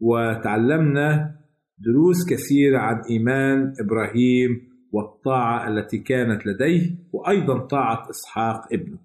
وتعلمنا 0.00 1.36
دروس 1.78 2.16
كثيرة 2.30 2.78
عن 2.78 3.02
إيمان 3.10 3.72
إبراهيم 3.80 4.50
والطاعة 4.92 5.68
التي 5.68 5.98
كانت 5.98 6.46
لديه 6.46 6.96
وأيضا 7.12 7.58
طاعة 7.58 8.10
إسحاق 8.10 8.60
ابنه. 8.72 8.98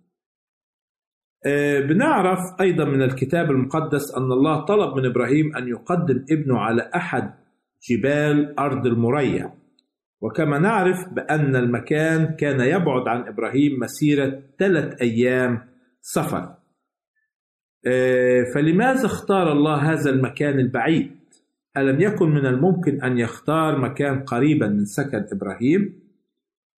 آه، 1.46 1.80
بنعرف 1.80 2.40
أيضا 2.62 2.86
من 2.86 3.02
الكتاب 3.02 3.52
المقدس 3.52 4.16
أن 4.18 4.32
الله 4.32 4.66
طلب 4.66 4.98
من 4.98 5.06
إبراهيم 5.06 5.56
أن 5.56 5.68
يقدم 5.68 6.26
ابنه 6.32 6.60
على 6.60 6.92
أحد 6.96 7.34
جبال 7.90 8.60
أرض 8.60 8.86
المريع 8.86 9.61
وكما 10.22 10.60
نعرف 10.60 11.10
بأن 11.14 11.56
المكان 11.56 12.36
كان 12.36 12.60
يبعد 12.60 13.08
عن 13.08 13.28
إبراهيم 13.28 13.80
مسيرة 13.80 14.42
ثلاث 14.60 15.02
أيام 15.02 15.62
سفر. 16.02 16.56
آه، 17.88 18.44
فلماذا 18.56 19.06
اختار 19.06 19.52
الله 19.52 19.76
هذا 19.94 20.10
المكان 20.10 20.60
البعيد؟ 20.60 21.12
ألم 21.78 22.02
يكن 22.02 22.30
من 22.30 22.46
الممكن 22.46 23.04
أن 23.04 23.18
يختار 23.18 23.78
مكان 23.78 24.24
قريبا 24.24 24.68
من 24.68 24.86
سكن 24.86 25.26
إبراهيم؟ 25.32 26.02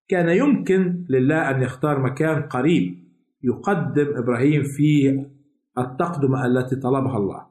كان 0.08 0.30
يمكن 0.30 1.06
لله 1.10 1.50
أن 1.50 1.62
يختار 1.62 2.00
مكان 2.00 2.42
قريب 2.42 3.04
يقدم 3.44 4.18
إبراهيم 4.18 4.64
فيه 4.64 5.30
التقدمة 5.78 6.46
التي 6.46 6.76
طلبها 6.76 7.18
الله 7.18 7.48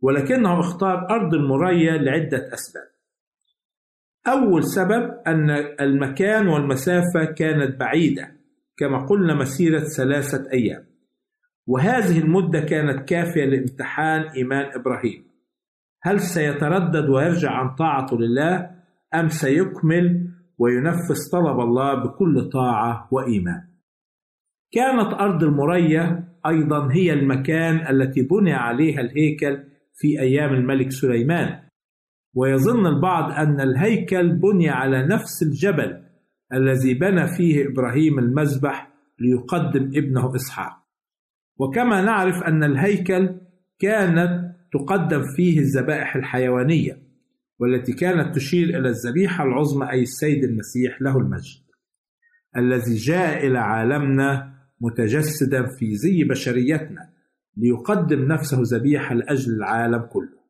ولكنه 0.00 0.60
اختار 0.60 1.10
أرض 1.10 1.34
المريا 1.34 1.98
لعدة 1.98 2.54
أسباب. 2.54 2.91
أول 4.28 4.64
سبب 4.64 5.10
أن 5.26 5.50
المكان 5.80 6.48
والمسافة 6.48 7.24
كانت 7.36 7.80
بعيدة 7.80 8.32
كما 8.76 9.06
قلنا 9.06 9.34
مسيرة 9.34 9.80
ثلاثة 9.96 10.50
أيام. 10.52 10.84
وهذه 11.66 12.18
المدة 12.18 12.60
كانت 12.60 13.08
كافية 13.08 13.44
لامتحان 13.44 14.22
إيمان 14.22 14.70
إبراهيم. 14.74 15.24
هل 16.02 16.20
سيتردد 16.20 17.08
ويرجع 17.08 17.50
عن 17.50 17.74
طاعته 17.74 18.18
لله 18.18 18.70
أم 19.14 19.28
سيكمل 19.28 20.28
وينفذ 20.58 21.30
طلب 21.32 21.60
الله 21.60 21.94
بكل 21.94 22.48
طاعة 22.48 23.08
وإيمان؟ 23.10 23.62
كانت 24.72 25.14
أرض 25.14 25.42
المريا 25.42 26.24
أيضا 26.46 26.92
هي 26.92 27.12
المكان 27.12 27.86
التي 27.90 28.22
بني 28.22 28.52
عليها 28.52 29.00
الهيكل 29.00 29.64
في 29.94 30.20
أيام 30.20 30.54
الملك 30.54 30.90
سليمان. 30.90 31.71
ويظن 32.34 32.86
البعض 32.86 33.32
أن 33.32 33.60
الهيكل 33.60 34.32
بني 34.32 34.68
على 34.68 35.06
نفس 35.06 35.42
الجبل 35.42 36.02
الذي 36.52 36.94
بنى 36.94 37.26
فيه 37.36 37.68
إبراهيم 37.68 38.18
المذبح 38.18 38.92
ليقدم 39.20 39.84
ابنه 39.96 40.36
إسحاق. 40.36 40.72
وكما 41.58 42.00
نعرف 42.02 42.42
أن 42.42 42.64
الهيكل 42.64 43.40
كانت 43.78 44.52
تقدم 44.72 45.22
فيه 45.36 45.58
الذبائح 45.58 46.16
الحيوانية 46.16 47.02
والتي 47.58 47.92
كانت 47.92 48.34
تشير 48.34 48.68
إلى 48.68 48.88
الذبيحة 48.88 49.44
العظمى 49.44 49.90
أي 49.90 50.02
السيد 50.02 50.44
المسيح 50.44 51.02
له 51.02 51.18
المجد 51.18 51.62
الذي 52.56 52.94
جاء 52.94 53.46
إلى 53.46 53.58
عالمنا 53.58 54.54
متجسدا 54.80 55.66
في 55.78 55.96
زي 55.96 56.24
بشريتنا 56.24 57.12
ليقدم 57.56 58.32
نفسه 58.32 58.58
ذبيحة 58.62 59.14
لأجل 59.14 59.52
العالم 59.54 60.02
كله. 60.02 60.41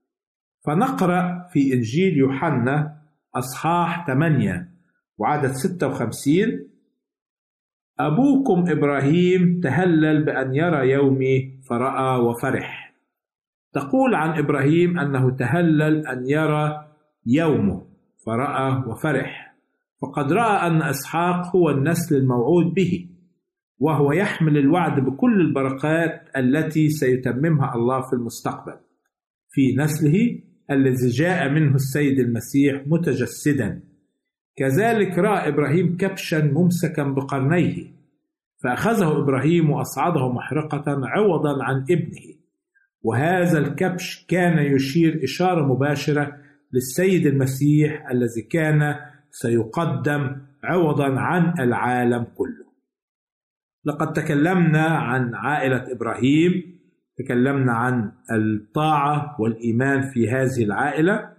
فنقرأ 0.64 1.48
في 1.52 1.72
إنجيل 1.74 2.16
يوحنا 2.18 3.02
أصحاح 3.34 4.06
8 4.06 4.68
وعدد 5.18 5.50
56 5.50 6.68
أبوكم 8.00 8.64
إبراهيم 8.68 9.60
تهلل 9.60 10.24
بأن 10.24 10.54
يرى 10.54 10.90
يومي 10.90 11.60
فرأى 11.70 12.20
وفرح. 12.20 12.94
تقول 13.72 14.14
عن 14.14 14.38
إبراهيم 14.38 14.98
أنه 14.98 15.36
تهلل 15.36 16.06
أن 16.06 16.26
يرى 16.26 16.86
يومه 17.26 17.86
فرأى 18.26 18.82
وفرح. 18.86 19.54
فقد 20.02 20.32
رأى 20.32 20.66
أن 20.66 20.82
إسحاق 20.82 21.56
هو 21.56 21.70
النسل 21.70 22.16
الموعود 22.16 22.74
به 22.74 23.08
وهو 23.78 24.12
يحمل 24.12 24.58
الوعد 24.58 25.00
بكل 25.00 25.40
البركات 25.40 26.28
التي 26.36 26.88
سيتممها 26.88 27.74
الله 27.74 28.00
في 28.00 28.12
المستقبل. 28.12 28.76
في 29.50 29.76
نسله 29.76 30.38
الذي 30.72 31.08
جاء 31.08 31.48
منه 31.48 31.74
السيد 31.74 32.18
المسيح 32.18 32.82
متجسدا. 32.86 33.82
كذلك 34.56 35.18
رأى 35.18 35.48
إبراهيم 35.48 35.96
كبشا 35.96 36.36
ممسكا 36.36 37.02
بقرنيه 37.02 37.92
فأخذه 38.62 39.18
إبراهيم 39.18 39.70
وأصعده 39.70 40.32
محرقة 40.32 40.84
عوضا 40.86 41.64
عن 41.64 41.84
ابنه. 41.90 42.34
وهذا 43.02 43.58
الكبش 43.58 44.26
كان 44.28 44.74
يشير 44.74 45.20
إشارة 45.24 45.66
مباشرة 45.66 46.36
للسيد 46.72 47.26
المسيح 47.26 48.10
الذي 48.10 48.42
كان 48.42 48.94
سيقدم 49.30 50.36
عوضا 50.64 51.20
عن 51.20 51.60
العالم 51.60 52.26
كله. 52.34 52.72
لقد 53.84 54.12
تكلمنا 54.12 54.86
عن 54.86 55.34
عائلة 55.34 55.92
إبراهيم 55.92 56.71
تكلمنا 57.22 57.72
عن 57.72 58.12
الطاعة 58.32 59.36
والإيمان 59.40 60.02
في 60.02 60.30
هذه 60.30 60.64
العائلة 60.64 61.32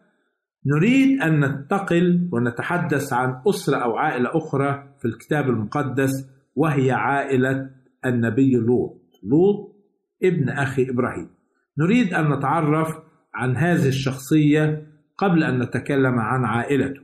نريد 0.66 1.22
أن 1.22 1.40
ننتقل 1.40 2.30
ونتحدث 2.32 3.14
عن 3.14 3.42
أسرة 3.48 3.78
أو 3.78 3.96
عائلة 3.96 4.30
أخرى 4.38 4.96
في 5.00 5.06
الكتاب 5.06 5.50
المقدس 5.50 6.12
وهي 6.56 6.92
عائلة 6.92 7.70
النبي 8.06 8.52
لوط. 8.56 9.02
لوط 9.24 9.76
ابن 10.24 10.50
أخي 10.50 10.90
إبراهيم. 10.90 11.30
نريد 11.78 12.14
أن 12.14 12.34
نتعرف 12.34 12.88
عن 13.36 13.58
هذه 13.58 13.88
الشخصية 13.88 14.88
قبل 15.18 15.44
أن 15.44 15.60
نتكلم 15.60 16.20
عن 16.20 16.46
عائلته. 16.46 17.02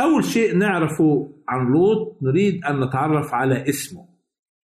أول 0.00 0.24
شيء 0.24 0.56
نعرفه 0.56 1.32
عن 1.48 1.66
لوط 1.72 2.18
نريد 2.22 2.64
أن 2.64 2.80
نتعرف 2.80 3.34
على 3.34 3.68
اسمه. 3.68 4.08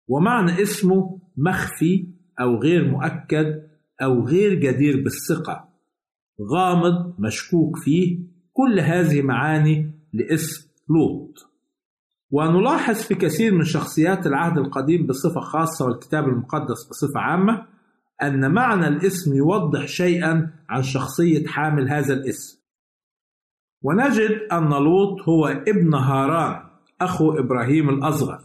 ومعنى 0.08 0.62
اسمه 0.62 1.20
مخفي 1.36 2.06
أو 2.40 2.56
غير 2.56 2.90
مؤكد 2.90 3.62
أو 4.02 4.26
غير 4.26 4.54
جدير 4.54 5.02
بالثقة. 5.02 5.68
غامض 6.52 7.14
مشكوك 7.18 7.76
فيه 7.76 8.18
كل 8.52 8.80
هذه 8.80 9.22
معاني 9.22 9.90
لاسم 10.12 10.68
لوط. 10.88 11.56
ونلاحظ 12.30 12.94
في 12.94 13.14
كثير 13.14 13.54
من 13.54 13.64
شخصيات 13.64 14.26
العهد 14.26 14.58
القديم 14.58 15.06
بصفة 15.06 15.40
خاصة 15.40 15.86
والكتاب 15.86 16.28
المقدس 16.28 16.88
بصفة 16.90 17.20
عامة 17.20 17.66
أن 18.22 18.54
معنى 18.54 18.88
الاسم 18.88 19.34
يوضح 19.34 19.86
شيئا 19.86 20.52
عن 20.68 20.82
شخصية 20.82 21.46
حامل 21.46 21.88
هذا 21.88 22.14
الاسم 22.14 22.60
ونجد 23.82 24.30
أن 24.52 24.68
لوط 24.68 25.28
هو 25.28 25.46
ابن 25.46 25.94
هاران 25.94 26.62
أخو 27.00 27.32
إبراهيم 27.32 27.88
الأصغر 27.88 28.40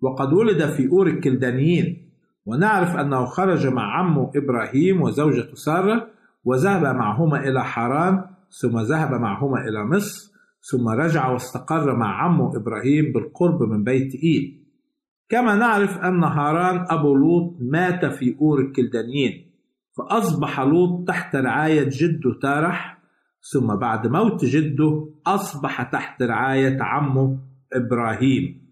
وقد 0.00 0.32
ولد 0.32 0.66
في 0.66 0.88
أور 0.88 1.06
الكلدانيين. 1.06 2.05
ونعرف 2.46 2.96
أنه 2.96 3.24
خرج 3.24 3.66
مع 3.66 3.98
عمه 3.98 4.30
إبراهيم 4.36 5.02
وزوجته 5.02 5.54
سارة 5.54 6.08
وذهب 6.44 6.96
معهما 6.96 7.48
إلى 7.48 7.64
حران 7.64 8.24
ثم 8.60 8.78
ذهب 8.78 9.20
معهما 9.20 9.68
إلى 9.68 9.84
مصر 9.84 10.32
ثم 10.70 10.88
رجع 10.88 11.28
واستقر 11.28 11.96
مع 11.96 12.22
عمه 12.22 12.56
إبراهيم 12.56 13.12
بالقرب 13.12 13.62
من 13.62 13.84
بيت 13.84 14.14
إيل 14.14 14.62
كما 15.28 15.54
نعرف 15.54 15.98
أن 15.98 16.24
هاران 16.24 16.86
أبو 16.90 17.14
لوط 17.14 17.56
مات 17.60 18.04
في 18.04 18.36
أور 18.40 18.60
الكلدانيين 18.60 19.46
فأصبح 19.96 20.60
لوط 20.60 21.08
تحت 21.08 21.36
رعاية 21.36 21.88
جده 21.92 22.38
تارح 22.42 22.98
ثم 23.52 23.74
بعد 23.76 24.06
موت 24.06 24.44
جده 24.44 25.08
أصبح 25.26 25.82
تحت 25.82 26.22
رعاية 26.22 26.78
عمه 26.80 27.38
إبراهيم. 27.72 28.66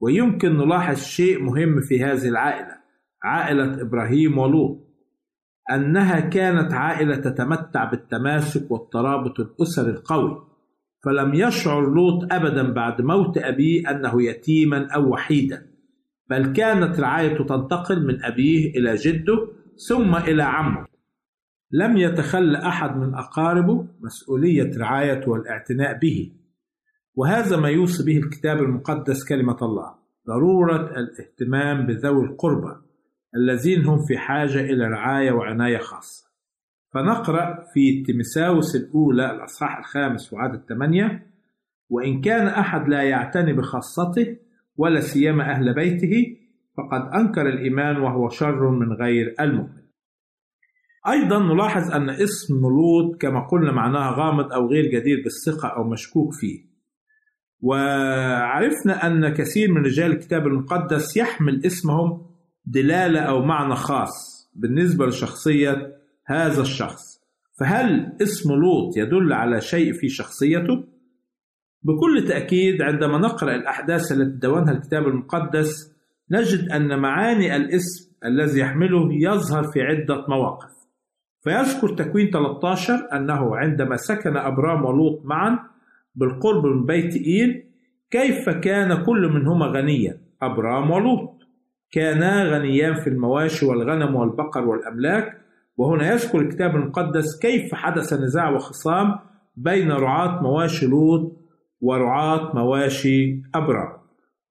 ويمكن 0.00 0.56
نلاحظ 0.56 0.96
شيء 0.96 1.42
مهم 1.42 1.80
في 1.80 2.04
هذه 2.04 2.28
العائلة. 2.28 2.77
عائلة 3.22 3.82
إبراهيم 3.82 4.38
ولوط 4.38 4.88
أنها 5.72 6.20
كانت 6.20 6.72
عائلة 6.72 7.16
تتمتع 7.16 7.90
بالتماسك 7.90 8.70
والترابط 8.70 9.40
الأسري 9.40 9.90
القوي 9.90 10.48
فلم 11.04 11.34
يشعر 11.34 11.94
لوط 11.94 12.32
أبدا 12.32 12.72
بعد 12.72 13.02
موت 13.02 13.38
أبيه 13.38 13.90
أنه 13.90 14.22
يتيما 14.22 14.86
أو 14.94 15.12
وحيدا 15.12 15.78
بل 16.30 16.52
كانت 16.52 17.00
رعايته 17.00 17.44
تنتقل 17.44 18.06
من 18.06 18.24
أبيه 18.24 18.70
إلى 18.70 18.94
جده 18.94 19.48
ثم 19.88 20.16
إلى 20.16 20.42
عمه. 20.42 20.86
لم 21.72 21.96
يتخلى 21.96 22.58
أحد 22.58 22.96
من 22.96 23.14
أقاربه 23.14 23.86
مسؤولية 24.00 24.70
رعايته 24.78 25.30
والاعتناء 25.30 25.98
به. 25.98 26.32
وهذا 27.14 27.56
ما 27.56 27.68
يوصي 27.68 28.04
به 28.04 28.18
الكتاب 28.18 28.58
المقدس 28.58 29.28
كلمة 29.28 29.56
الله 29.62 29.94
ضرورة 30.26 30.98
الاهتمام 30.98 31.86
بذوي 31.86 32.24
القربى. 32.24 32.87
الذين 33.36 33.86
هم 33.86 33.98
في 34.08 34.18
حاجة 34.18 34.60
إلى 34.60 34.84
رعاية 34.84 35.32
وعناية 35.32 35.78
خاصة. 35.78 36.28
فنقرأ 36.94 37.64
في 37.74 38.02
تيمساوس 38.02 38.76
الأولى 38.76 39.30
الأصحاح 39.30 39.78
الخامس 39.78 40.32
وعدد 40.32 40.62
ثمانية 40.68 41.26
وإن 41.90 42.20
كان 42.20 42.46
أحد 42.46 42.88
لا 42.88 43.02
يعتني 43.02 43.52
بخاصته 43.52 44.36
ولا 44.76 45.00
سيما 45.00 45.50
أهل 45.50 45.74
بيته 45.74 46.36
فقد 46.76 47.20
أنكر 47.20 47.48
الإيمان 47.48 47.96
وهو 47.96 48.28
شر 48.28 48.70
من 48.70 48.92
غير 48.92 49.34
المؤمن. 49.40 49.82
أيضا 51.08 51.38
نلاحظ 51.38 51.90
أن 51.92 52.10
اسم 52.10 52.54
لوط 52.54 53.20
كما 53.20 53.46
قلنا 53.46 53.72
معناها 53.72 54.10
غامض 54.10 54.52
أو 54.52 54.66
غير 54.66 54.86
جدير 54.86 55.22
بالثقة 55.24 55.68
أو 55.68 55.84
مشكوك 55.84 56.34
فيه. 56.34 56.68
وعرفنا 57.60 59.06
أن 59.06 59.28
كثير 59.28 59.72
من 59.72 59.84
رجال 59.84 60.12
الكتاب 60.12 60.46
المقدس 60.46 61.16
يحمل 61.16 61.66
اسمهم 61.66 62.27
دلالة 62.72 63.20
أو 63.20 63.42
معنى 63.42 63.74
خاص 63.74 64.48
بالنسبة 64.54 65.06
لشخصية 65.06 65.96
هذا 66.26 66.62
الشخص. 66.62 67.18
فهل 67.60 68.12
اسم 68.22 68.52
لوط 68.52 68.96
يدل 68.96 69.32
على 69.32 69.60
شيء 69.60 69.92
في 69.92 70.08
شخصيته؟ 70.08 70.84
بكل 71.82 72.28
تأكيد 72.28 72.82
عندما 72.82 73.18
نقرأ 73.18 73.54
الأحداث 73.54 74.12
التي 74.12 74.38
دونها 74.38 74.72
الكتاب 74.72 75.06
المقدس 75.06 75.94
نجد 76.30 76.70
أن 76.70 76.98
معاني 76.98 77.56
الاسم 77.56 78.10
الذي 78.24 78.60
يحمله 78.60 79.08
يظهر 79.12 79.62
في 79.62 79.82
عدة 79.82 80.26
مواقف. 80.28 80.70
فيذكر 81.44 81.94
تكوين 81.94 82.30
13 82.30 83.08
أنه 83.12 83.56
عندما 83.56 83.96
سكن 83.96 84.36
أبرام 84.36 84.84
ولوط 84.84 85.20
معا 85.24 85.58
بالقرب 86.14 86.66
من 86.66 86.86
بيت 86.86 87.16
إيل 87.16 87.64
كيف 88.10 88.48
كان 88.48 89.04
كل 89.04 89.32
منهما 89.34 89.66
غنيا؟ 89.66 90.20
أبرام 90.42 90.90
ولوط. 90.90 91.37
كانا 91.90 92.44
غنيان 92.44 92.94
في 92.94 93.10
المواشي 93.10 93.66
والغنم 93.66 94.14
والبقر 94.14 94.68
والأملاك 94.68 95.38
وهنا 95.76 96.12
يذكر 96.12 96.40
الكتاب 96.40 96.76
المقدس 96.76 97.38
كيف 97.42 97.74
حدث 97.74 98.12
نزاع 98.12 98.50
وخصام 98.50 99.18
بين 99.56 99.92
رعاة 99.92 100.42
مواشي 100.42 100.86
لوط 100.86 101.36
ورعاة 101.80 102.54
مواشي 102.54 103.42
أبرام. 103.54 103.98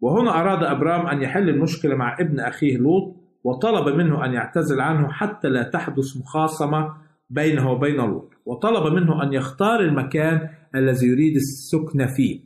وهنا 0.02 0.42
أراد 0.42 0.64
أبرام 0.64 1.08
أن 1.08 1.22
يحل 1.22 1.50
المشكلة 1.50 1.96
مع 1.96 2.18
ابن 2.20 2.40
أخيه 2.40 2.78
لوط 2.78 3.16
وطلب 3.44 3.96
منه 3.96 4.26
أن 4.26 4.34
يعتزل 4.34 4.82
عنه 4.82 5.12
حتى 5.12 5.48
لا 5.48 5.64
تحدث 5.64 6.18
مخاصمة 6.18 6.94
بينه 7.30 7.72
وبين 7.72 7.96
لوط. 7.96 8.32
وطلب 8.46 8.94
منه 8.94 9.24
أن 9.24 9.34
يختار 9.34 9.80
المكان 9.80 10.50
الذي 10.76 11.08
يريد 11.08 11.36
السكن 11.36 12.08
فيه. 12.08 12.40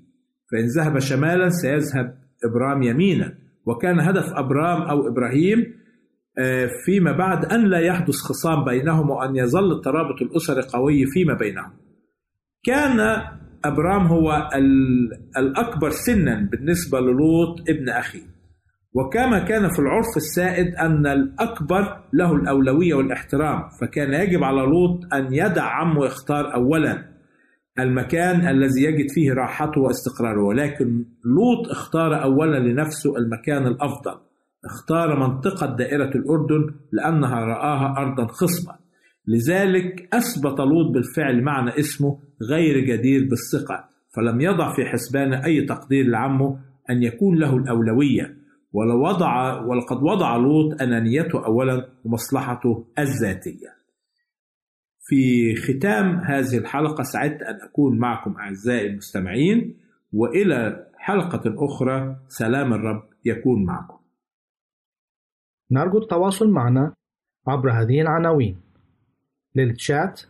فإن 0.52 0.66
ذهب 0.66 1.00
شمالا 1.00 1.50
سيذهب 1.50 2.18
إبرام 2.46 2.84
يمينا. 2.84 3.34
وكان 3.66 4.00
هدف 4.00 4.34
أبرام 4.34 4.82
أو 4.82 5.08
إبراهيم 5.08 5.82
فيما 6.86 7.12
بعد 7.12 7.46
أن 7.46 7.66
لا 7.70 7.80
يحدث 7.80 8.16
خصام 8.16 8.66
بينهم 8.66 9.10
وأن 9.10 9.36
يظل 9.36 9.72
الترابط 9.72 10.22
الأسري 10.22 10.62
قوي 10.74 11.06
فيما 11.06 11.34
بينهم. 11.34 11.72
كان 12.64 13.00
أبرام 13.66 14.08
هو 14.08 14.50
الأكبر 15.38 15.90
سنا 15.90 16.50
بالنسبة 16.52 17.00
للوط 17.00 17.70
ابن 17.70 17.90
أخيه 17.90 18.32
وكما 18.94 19.40
كان 19.40 19.70
في 19.70 19.80
العرف 19.80 20.18
السائد 20.18 20.76
أن 20.76 21.08
الأكبر 21.08 22.04
له 22.14 22.36
الأولوية 22.36 22.94
والإحترام 22.94 23.62
فكان 23.82 24.14
يجب 24.14 24.44
على 24.44 24.62
لوط 24.62 25.14
أن 25.14 25.34
يدع 25.34 25.64
عمه 25.64 26.06
يختار 26.06 26.54
أولا. 26.54 27.11
المكان 27.84 28.48
الذي 28.48 28.84
يجد 28.84 29.06
فيه 29.10 29.34
راحته 29.34 29.82
واستقراره. 29.82 30.44
ولكن 30.44 31.06
لوط 31.26 31.70
اختار 31.70 32.24
أولا 32.24 32.60
لنفسه 32.60 33.18
المكان 33.18 33.68
الأفضل. 33.68 34.16
اختار 34.66 35.20
منطقة 35.20 35.76
دائرة 35.76 36.12
الأردن 36.16 36.74
لأنها 36.92 37.46
رآها 37.46 37.94
أرضا 37.98 38.28
خصبة 38.28 38.74
لذلك 39.28 40.10
أثبت 40.14 40.60
لوط 40.60 40.94
بالفعل 40.94 41.44
معنى 41.44 41.80
اسمه 41.80 42.20
غير 42.50 42.80
جدير 42.80 43.28
بالثقة. 43.30 43.84
فلم 44.16 44.42
يضع 44.42 44.74
في 44.74 44.86
حسبانه 44.86 45.46
أي 45.46 45.66
تقدير 45.66 46.06
لعمه 46.06 46.58
أن 46.90 47.04
يكون 47.04 47.36
له 47.40 47.58
الأولوية. 47.58 48.36
ولو 48.74 49.04
وضع 49.04 49.62
ولقد 49.62 49.98
وضع 50.04 50.36
لوط 50.38 50.82
أنانيته 50.82 51.46
أولا 51.46 51.88
ومصلحته 52.06 52.86
الذاتية. 53.00 53.81
في 55.02 55.56
ختام 55.56 56.20
هذه 56.20 56.58
الحلقة 56.58 57.04
سعدت 57.04 57.42
أن 57.42 57.62
أكون 57.62 58.00
معكم 58.00 58.36
أعزائي 58.36 58.88
المستمعين 58.88 59.78
وإلى 60.14 60.88
حلقة 60.96 61.66
أخرى 61.66 62.20
سلام 62.28 62.74
الرب 62.74 63.04
يكون 63.26 63.66
معكم. 63.66 63.98
نرجو 65.72 65.98
التواصل 65.98 66.50
معنا 66.50 66.94
عبر 67.48 67.72
هذه 67.72 68.02
العناوين. 68.02 68.62
للتشات 69.56 70.22